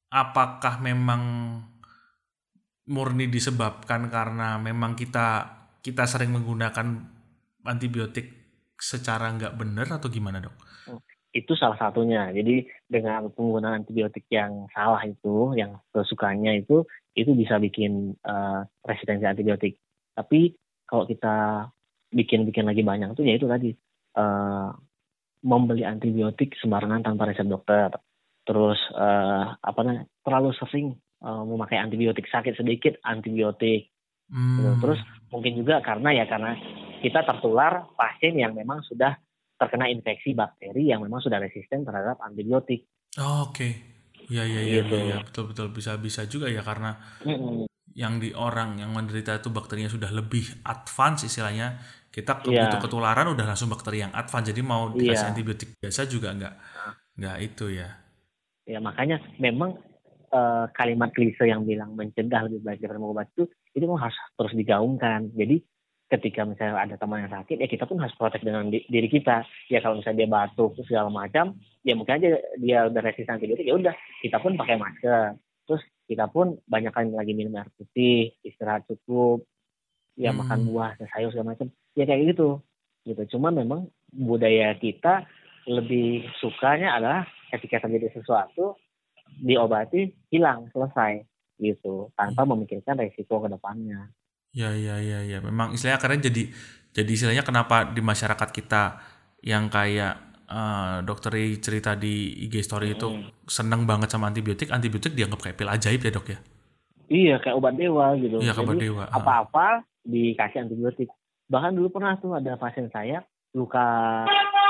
apakah 0.10 0.82
memang 0.82 1.21
murni 2.89 3.30
disebabkan 3.30 4.10
karena 4.10 4.58
memang 4.58 4.97
kita 4.97 5.58
kita 5.86 6.10
sering 6.10 6.34
menggunakan 6.34 6.86
antibiotik 7.65 8.38
secara 8.80 9.30
nggak 9.36 9.56
benar 9.60 9.88
atau 10.00 10.08
gimana 10.08 10.39
dok? 10.39 10.56
Itu 11.30 11.54
salah 11.54 11.78
satunya. 11.78 12.32
Jadi 12.34 12.65
dengan 12.89 13.30
penggunaan 13.30 13.86
antibiotik 13.86 14.26
yang 14.34 14.65
salah 14.74 15.04
itu, 15.06 15.54
yang 15.54 15.78
kesukaannya 15.94 16.65
itu, 16.65 16.88
itu 17.13 17.32
bisa 17.38 17.62
bikin 17.62 18.18
uh, 18.26 18.65
resistensi 18.82 19.28
antibiotik. 19.28 19.78
Tapi 20.18 20.56
kalau 20.89 21.06
kita 21.06 21.70
bikin-bikin 22.10 22.65
lagi 22.65 22.82
banyak 22.82 23.13
itu 23.13 23.22
ya 23.22 23.34
itu 23.38 23.46
tadi 23.46 23.70
uh, 24.18 24.74
membeli 25.46 25.86
antibiotik 25.86 26.58
sembarangan 26.58 27.06
tanpa 27.06 27.30
resep 27.30 27.46
dokter. 27.46 27.94
Terus 28.42 28.82
uh, 28.98 29.54
apa 29.62 29.80
namanya 29.86 30.10
terlalu 30.26 30.50
sering 30.58 30.98
uh, 31.22 31.44
memakai 31.46 31.78
antibiotik 31.78 32.26
sakit 32.26 32.58
sedikit 32.58 32.98
antibiotik 33.04 33.92
hmm. 34.32 34.80
terus 34.80 35.00
mungkin 35.34 35.60
juga 35.60 35.82
karena 35.84 36.10
ya 36.15 36.26
karena 36.30 36.56
kita 37.00 37.24
tertular 37.24 37.88
pasien 37.96 38.36
yang 38.36 38.54
memang 38.54 38.84
sudah 38.84 39.16
terkena 39.60 39.92
infeksi 39.92 40.32
bakteri 40.32 40.92
yang 40.92 41.04
memang 41.04 41.20
sudah 41.20 41.40
resisten 41.40 41.84
terhadap 41.84 42.16
antibiotik. 42.24 42.88
Oh, 43.20 43.52
Oke, 43.52 43.52
okay. 43.52 43.72
ya 44.32 44.48
ya 44.48 44.62
ya, 44.64 44.86
gitu. 44.86 44.96
ya, 44.96 45.18
betul 45.20 45.44
betul 45.52 45.68
bisa 45.76 46.00
bisa 46.00 46.24
juga 46.30 46.48
ya 46.48 46.64
karena 46.64 46.96
mm-hmm. 47.26 47.68
yang 47.98 48.22
di 48.22 48.32
orang 48.32 48.80
yang 48.80 48.96
menderita 48.96 49.36
itu 49.42 49.52
bakterinya 49.52 49.92
sudah 49.92 50.14
lebih 50.14 50.64
advance 50.64 51.28
istilahnya 51.28 51.76
kita 52.10 52.42
yeah. 52.50 52.74
ketularan 52.80 53.36
udah 53.36 53.46
langsung 53.46 53.70
bakteri 53.70 54.02
yang 54.02 54.14
advance 54.16 54.50
jadi 54.50 54.62
mau 54.64 54.90
dikasih 54.96 55.28
yeah. 55.28 55.32
antibiotik 55.34 55.70
biasa 55.78 56.08
juga 56.08 56.32
nggak 56.32 56.56
nggak 57.20 57.38
itu 57.44 57.66
ya. 57.76 57.90
Ya 58.70 58.80
makanya 58.80 59.20
memang 59.42 59.76
uh, 60.32 60.66
kalimat 60.72 61.12
klise 61.12 61.44
yang 61.50 61.66
bilang 61.66 61.98
mencegah 61.98 62.48
lebih 62.48 62.62
baik 62.64 62.80
daripada 62.80 63.02
mengobati 63.02 63.32
itu 63.36 63.46
itu 63.76 63.86
harus 63.98 64.18
terus 64.38 64.54
digaungkan. 64.56 65.34
Jadi 65.36 65.62
ketika 66.10 66.41
misalnya 66.41 66.82
ada 66.82 66.98
teman 66.98 67.22
yang 67.22 67.34
sakit 67.34 67.62
ya 67.62 67.69
kita 67.69 67.86
pun 67.86 68.02
harus 68.02 68.17
protek 68.17 68.41
dengan 68.41 68.74
di, 68.74 68.82
diri 68.89 69.06
kita. 69.06 69.45
Ya 69.69 69.80
kalau 69.80 70.02
misalnya 70.02 70.26
dia 70.26 70.30
batuk 70.30 70.74
segala 70.89 71.13
macam 71.13 71.62
ya 71.86 71.93
mungkin 71.93 72.17
aja 72.17 72.41
dia 72.58 72.89
udah 72.89 73.02
resisten 73.06 73.38
antibiotik 73.38 73.69
ya 73.69 73.78
udah 73.78 73.93
kita 74.26 74.41
pun 74.41 74.58
pakai 74.58 74.76
masker. 74.82 75.38
Terus 75.69 75.86
kita 76.10 76.26
pun 76.34 76.58
banyak 76.65 76.89
kali 76.89 77.13
lagi 77.13 77.34
minum 77.38 77.54
air 77.62 77.69
putih 77.78 78.34
istirahat 78.41 78.89
cukup 78.89 79.45
ya 80.17 80.34
hmm. 80.34 80.41
makan 80.41 80.60
buah 80.74 80.98
dan 80.98 81.08
sayur 81.13 81.30
segala 81.30 81.54
macam. 81.54 81.69
Ya 81.93 82.10
kayak 82.10 82.34
gitu. 82.34 82.65
Gitu. 83.06 83.38
Cuma 83.38 83.54
memang 83.54 83.93
budaya 84.10 84.74
kita 84.82 85.30
lebih 85.69 86.26
sukanya 86.41 86.98
adalah 86.98 87.30
ketika 87.54 87.86
terjadi 87.86 88.17
sesuatu 88.17 88.82
diobati 89.45 90.10
hilang 90.34 90.74
selesai. 90.74 91.22
Gitu. 91.62 92.10
Tanpa 92.17 92.50
hmm. 92.50 92.50
memikirkan 92.58 92.98
resiko 92.98 93.45
ke 93.45 93.48
depannya. 93.54 94.10
Ya 94.50 94.74
ya 94.74 94.98
ya 94.98 95.22
ya 95.22 95.38
memang 95.46 95.78
istilahnya 95.78 96.02
karena 96.02 96.18
jadi 96.26 96.44
jadi 96.90 97.12
istilahnya 97.14 97.44
kenapa 97.46 97.86
di 97.94 98.02
masyarakat 98.02 98.50
kita 98.50 98.98
yang 99.46 99.70
kayak 99.70 100.44
uh, 100.50 101.06
dokter 101.06 101.38
cerita 101.62 101.94
di 101.94 102.46
IG 102.50 102.66
story 102.66 102.92
hmm. 102.92 102.96
itu 102.98 103.08
seneng 103.46 103.86
banget 103.86 104.10
sama 104.10 104.28
antibiotik 104.28 104.74
antibiotik 104.74 105.14
dianggap 105.14 105.40
kayak 105.46 105.56
pil 105.56 105.70
ajaib 105.70 106.02
ya 106.02 106.12
dok 106.12 106.28
ya? 106.34 106.40
Iya 107.10 107.36
kayak 107.42 107.56
obat 107.58 107.74
dewa 107.78 108.14
gitu. 108.18 108.38
Iya 108.42 108.54
obat 108.58 108.78
dewa. 108.78 109.04
Apa-apa 109.10 109.86
dikasih 110.06 110.66
antibiotik. 110.66 111.10
Bahkan 111.50 111.74
dulu 111.78 111.90
pernah 111.94 112.18
tuh 112.18 112.38
ada 112.38 112.58
pasien 112.58 112.90
saya 112.90 113.26
luka 113.54 114.26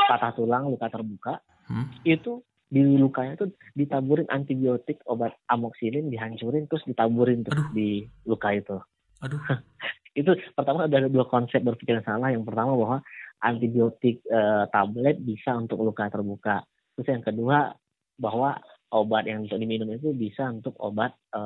patah 0.07 0.31
tulang, 0.35 0.71
luka 0.71 0.87
terbuka, 0.87 1.43
hmm? 1.67 2.03
itu 2.07 2.39
di 2.69 2.85
lukanya 2.95 3.33
tuh 3.35 3.49
ditaburin 3.73 4.29
antibiotik 4.29 5.01
obat 5.09 5.33
amoksilin 5.49 6.07
dihancurin 6.13 6.69
terus 6.69 6.85
ditaburin 6.85 7.41
tuh 7.41 7.53
Aduh. 7.57 7.69
di 7.73 8.05
luka 8.23 8.53
itu. 8.53 8.77
Aduh. 9.25 9.39
itu 10.19 10.31
pertama 10.57 10.89
ada 10.89 11.07
dua 11.07 11.25
konsep 11.27 11.61
berpikiran 11.63 12.03
salah. 12.03 12.31
Yang 12.31 12.49
pertama 12.49 12.75
bahwa 12.75 12.97
antibiotik 13.39 14.19
e, 14.27 14.41
tablet 14.71 15.17
bisa 15.23 15.55
untuk 15.55 15.79
luka 15.79 16.11
terbuka. 16.11 16.63
Terus 16.97 17.07
yang 17.07 17.23
kedua 17.23 17.71
bahwa 18.19 18.59
obat 18.89 19.29
yang 19.29 19.47
untuk 19.47 19.61
diminum 19.61 19.95
itu 19.95 20.11
bisa 20.11 20.49
untuk 20.51 20.75
obat 20.81 21.15
e, 21.31 21.39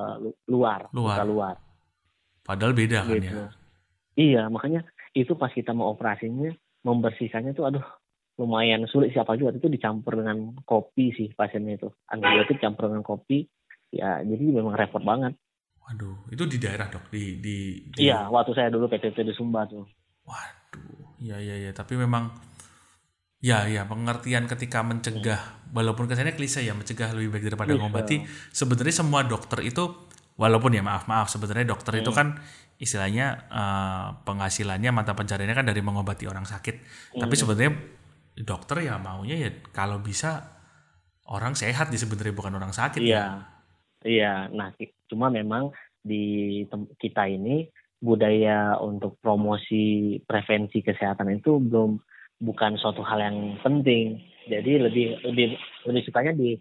luar, 0.49 0.89
luar. 0.95 1.21
luka 1.21 1.23
luar. 1.25 1.55
Padahal 2.43 2.73
beda 2.75 3.05
kan 3.05 3.13
ya. 3.13 3.21
gitu. 3.21 3.38
ya. 3.38 3.49
Iya, 4.13 4.43
makanya 4.49 4.86
itu 5.13 5.33
pas 5.38 5.49
kita 5.53 5.73
mau 5.73 5.93
operasinya 5.93 6.53
membersihkannya 6.83 7.55
tuh 7.55 7.65
aduh 7.69 7.86
lumayan 8.38 8.89
sulit 8.89 9.13
siapa 9.13 9.38
juga 9.38 9.53
itu 9.53 9.69
dicampur 9.69 10.17
dengan 10.17 10.57
kopi 10.65 11.13
sih 11.13 11.29
pasiennya 11.38 11.77
itu 11.77 11.89
antibiotik 12.09 12.57
campur 12.57 12.89
dengan 12.89 13.05
kopi 13.05 13.45
ya 13.93 14.25
jadi 14.25 14.43
memang 14.49 14.73
repot 14.73 15.05
banget 15.05 15.38
waduh 15.84 16.17
itu 16.32 16.43
di 16.48 16.58
daerah 16.60 16.88
dok 16.88 17.12
di 17.12 17.43
di, 17.43 17.56
di... 17.91 18.08
iya 18.08 18.32
waktu 18.32 18.56
saya 18.56 18.72
dulu 18.72 18.88
PTT 18.88 19.28
di 19.28 19.34
Sumba 19.36 19.67
tuh 19.67 19.84
waduh 20.24 21.19
iya 21.19 21.38
iya 21.43 21.69
ya 21.69 21.72
tapi 21.76 22.00
memang 22.00 22.32
ya 23.43 23.67
ya 23.67 23.84
pengertian 23.84 24.48
ketika 24.48 24.80
mencegah 24.88 25.39
hmm. 25.39 25.76
walaupun 25.76 26.08
kesannya 26.08 26.39
klise 26.39 26.63
ya 26.63 26.72
mencegah 26.72 27.12
lebih 27.12 27.36
baik 27.36 27.52
daripada 27.52 27.76
mengobati 27.76 28.24
sebenarnya 28.56 29.04
semua 29.04 29.28
dokter 29.28 29.60
itu 29.67 29.91
walaupun 30.39 30.72
ya 30.72 30.80
maaf 30.80 31.12
maaf 31.12 31.28
sebenarnya 31.28 31.76
dokter 31.76 32.00
hmm. 32.00 32.02
itu 32.08 32.12
kan 32.15 32.39
istilahnya 32.80 33.48
uh, 33.52 34.08
penghasilannya 34.24 34.89
mata 34.96 35.12
pencariannya 35.13 35.56
kan 35.60 35.67
dari 35.67 35.84
mengobati 35.84 36.24
orang 36.26 36.48
sakit 36.48 36.76
hmm. 37.13 37.19
tapi 37.19 37.36
sebenarnya 37.36 37.74
dokter 38.39 38.88
ya 38.88 38.96
maunya 38.96 39.36
ya 39.36 39.52
kalau 39.76 40.00
bisa 40.00 40.56
orang 41.28 41.54
sehat 41.54 41.91
di 41.91 42.00
sebenarnya 42.00 42.34
bukan 42.34 42.56
orang 42.56 42.72
sakit 42.72 43.04
iya 43.04 43.13
ya. 43.13 43.28
iya 44.08 44.34
nah 44.50 44.72
cuma 45.13 45.30
memang 45.30 45.69
di 46.02 46.65
kita 46.97 47.30
ini 47.30 47.69
budaya 48.02 48.76
untuk 48.82 49.21
promosi 49.21 50.17
prevensi 50.26 50.82
kesehatan 50.82 51.39
itu 51.39 51.62
belum 51.62 52.02
bukan 52.41 52.76
suatu 52.82 53.06
hal 53.06 53.21
yang 53.21 53.38
penting 53.62 54.19
jadi 54.49 54.89
lebih 54.89 55.23
lebih 55.23 55.56
lebih 55.88 56.02
sukanya 56.04 56.36
di 56.36 56.60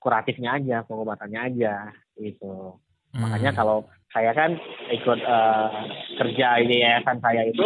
kuratifnya 0.00 0.56
aja 0.56 0.76
pengobatannya 0.88 1.40
aja 1.52 1.92
gitu 2.16 2.80
hmm. 3.12 3.20
makanya 3.20 3.52
kalau 3.52 3.84
saya 4.12 4.32
kan 4.32 4.56
ikut 4.88 5.20
uh, 5.24 5.68
kerja 6.16 6.64
di 6.64 6.80
yayasan 6.80 7.20
saya 7.20 7.42
itu 7.44 7.64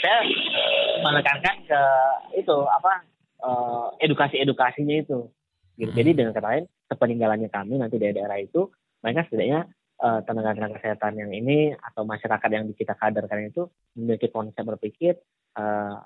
saya 0.00 0.18
menekankan 1.04 1.56
ke 1.68 1.82
itu 2.40 2.56
apa 2.64 2.92
uh, 3.44 3.86
edukasi 4.00 4.40
edukasinya 4.40 5.04
itu 5.04 5.28
gitu 5.76 5.92
hmm. 5.92 5.98
jadi 6.00 6.10
dengan 6.16 6.32
kata 6.32 6.48
lain 6.48 6.64
sepeninggalannya 6.88 7.48
kami 7.52 7.76
nanti 7.76 8.00
di 8.00 8.08
daerah 8.08 8.40
itu 8.40 8.72
mereka 9.02 9.26
setidaknya 9.28 9.68
uh, 10.00 10.20
tenaga-tenaga 10.24 10.78
kesehatan 10.80 11.18
yang 11.18 11.30
ini 11.34 11.74
atau 11.74 12.06
masyarakat 12.06 12.48
yang 12.48 12.64
kita 12.72 12.94
kaderkan 12.96 13.50
itu 13.50 13.68
memiliki 13.98 14.30
konsep 14.30 14.62
berpikir 14.62 15.18
uh, 15.58 16.00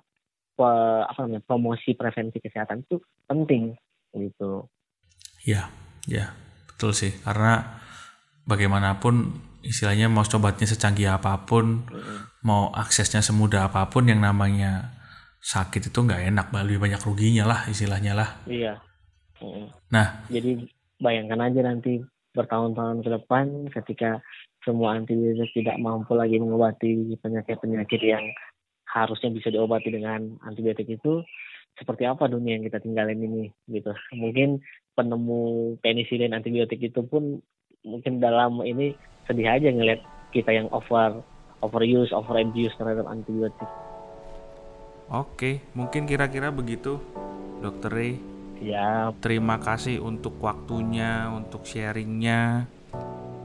pe, 0.56 0.68
apa 1.04 1.18
namanya 1.24 1.44
promosi 1.44 1.92
prevensi 1.94 2.40
kesehatan 2.40 2.88
itu 2.88 2.98
penting 3.28 3.76
gitu 4.16 4.64
ya 5.44 5.68
ya 6.08 6.32
betul 6.72 6.96
sih 6.96 7.12
karena 7.20 7.84
bagaimanapun 8.48 9.44
istilahnya 9.66 10.06
mau 10.06 10.22
cobatnya 10.22 10.70
secanggih 10.70 11.10
apa 11.10 11.42
pun, 11.44 11.82
mm. 11.90 12.46
mau 12.46 12.70
aksesnya 12.70 13.20
semudah 13.20 13.68
apa 13.68 13.90
pun 13.90 14.06
yang 14.06 14.22
namanya 14.22 14.94
sakit 15.42 15.90
itu 15.90 15.98
nggak 15.98 16.30
enak, 16.30 16.46
lebih 16.54 16.78
banyak 16.78 17.02
ruginya 17.02 17.44
lah 17.50 17.60
istilahnya 17.66 18.14
lah. 18.14 18.30
Iya. 18.46 18.78
Mm. 19.42 19.66
Nah, 19.90 20.06
jadi 20.30 20.62
bayangkan 21.02 21.40
aja 21.50 21.60
nanti 21.66 22.00
bertahun-tahun 22.36 23.00
ke 23.00 23.10
depan 23.16 23.46
ketika 23.72 24.20
semua 24.62 25.00
antibiotik 25.00 25.48
tidak 25.56 25.80
mampu 25.80 26.12
lagi 26.12 26.36
mengobati 26.36 27.16
penyakit-penyakit 27.24 28.00
yang 28.04 28.24
harusnya 28.86 29.32
bisa 29.32 29.48
diobati 29.48 29.88
dengan 29.88 30.36
antibiotik 30.44 30.86
itu 30.86 31.24
seperti 31.76 32.04
apa 32.04 32.28
dunia 32.28 32.56
yang 32.60 32.64
kita 32.68 32.80
tinggalin 32.80 33.20
ini 33.20 33.44
gitu 33.72 33.92
mungkin 34.16 34.60
penemu 34.96 35.76
penisilin 35.80 36.36
antibiotik 36.36 36.80
itu 36.80 37.00
pun 37.04 37.40
mungkin 37.84 38.20
dalam 38.20 38.60
ini 38.60 38.92
sedih 39.24 39.48
aja 39.48 39.68
ngeliat 39.72 40.00
kita 40.32 40.52
yang 40.52 40.68
over 40.72 41.24
overuse, 41.64 42.12
over 42.12 42.36
abuse 42.36 42.74
terhadap 42.76 43.08
antibiotik. 43.08 43.68
Oke, 45.06 45.62
mungkin 45.72 46.04
kira-kira 46.04 46.50
begitu, 46.50 46.98
Dokter 47.62 47.90
Ray. 47.94 48.35
Ya. 48.60 49.12
Terima 49.20 49.60
kasih 49.60 50.00
untuk 50.00 50.40
waktunya, 50.40 51.28
untuk 51.32 51.64
sharingnya. 51.68 52.66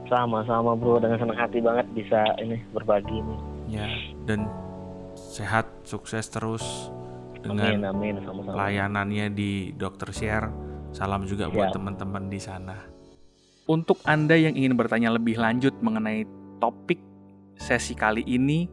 Sama-sama 0.08 0.76
bro, 0.76 1.00
dengan 1.00 1.20
senang 1.20 1.38
hati 1.38 1.58
banget 1.60 1.86
bisa 1.96 2.20
ini 2.40 2.60
berbagi 2.72 3.16
ini. 3.16 3.36
Ya, 3.72 3.88
dan 4.28 4.48
sehat, 5.16 5.68
sukses 5.88 6.28
terus 6.28 6.92
dengan 7.40 7.80
amin, 7.80 7.84
amin. 7.88 8.14
Sama 8.24 8.40
-sama. 8.44 8.52
pelayanannya 8.52 9.26
di 9.32 9.72
Dokter 9.72 10.12
Share. 10.12 10.48
Salam 10.92 11.24
juga 11.24 11.48
ya. 11.48 11.52
buat 11.52 11.68
teman-teman 11.72 12.28
di 12.28 12.36
sana. 12.36 12.76
Untuk 13.64 13.96
Anda 14.04 14.36
yang 14.36 14.52
ingin 14.52 14.76
bertanya 14.76 15.14
lebih 15.16 15.40
lanjut 15.40 15.72
mengenai 15.80 16.28
topik 16.60 17.00
sesi 17.56 17.96
kali 17.96 18.20
ini 18.28 18.68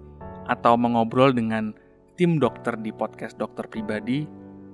atau 0.49 0.75
mengobrol 0.75 1.32
dengan 1.32 1.71
tim 2.19 2.41
dokter 2.41 2.75
di 2.75 2.91
podcast 2.91 3.39
dokter 3.39 3.69
pribadi 3.69 4.28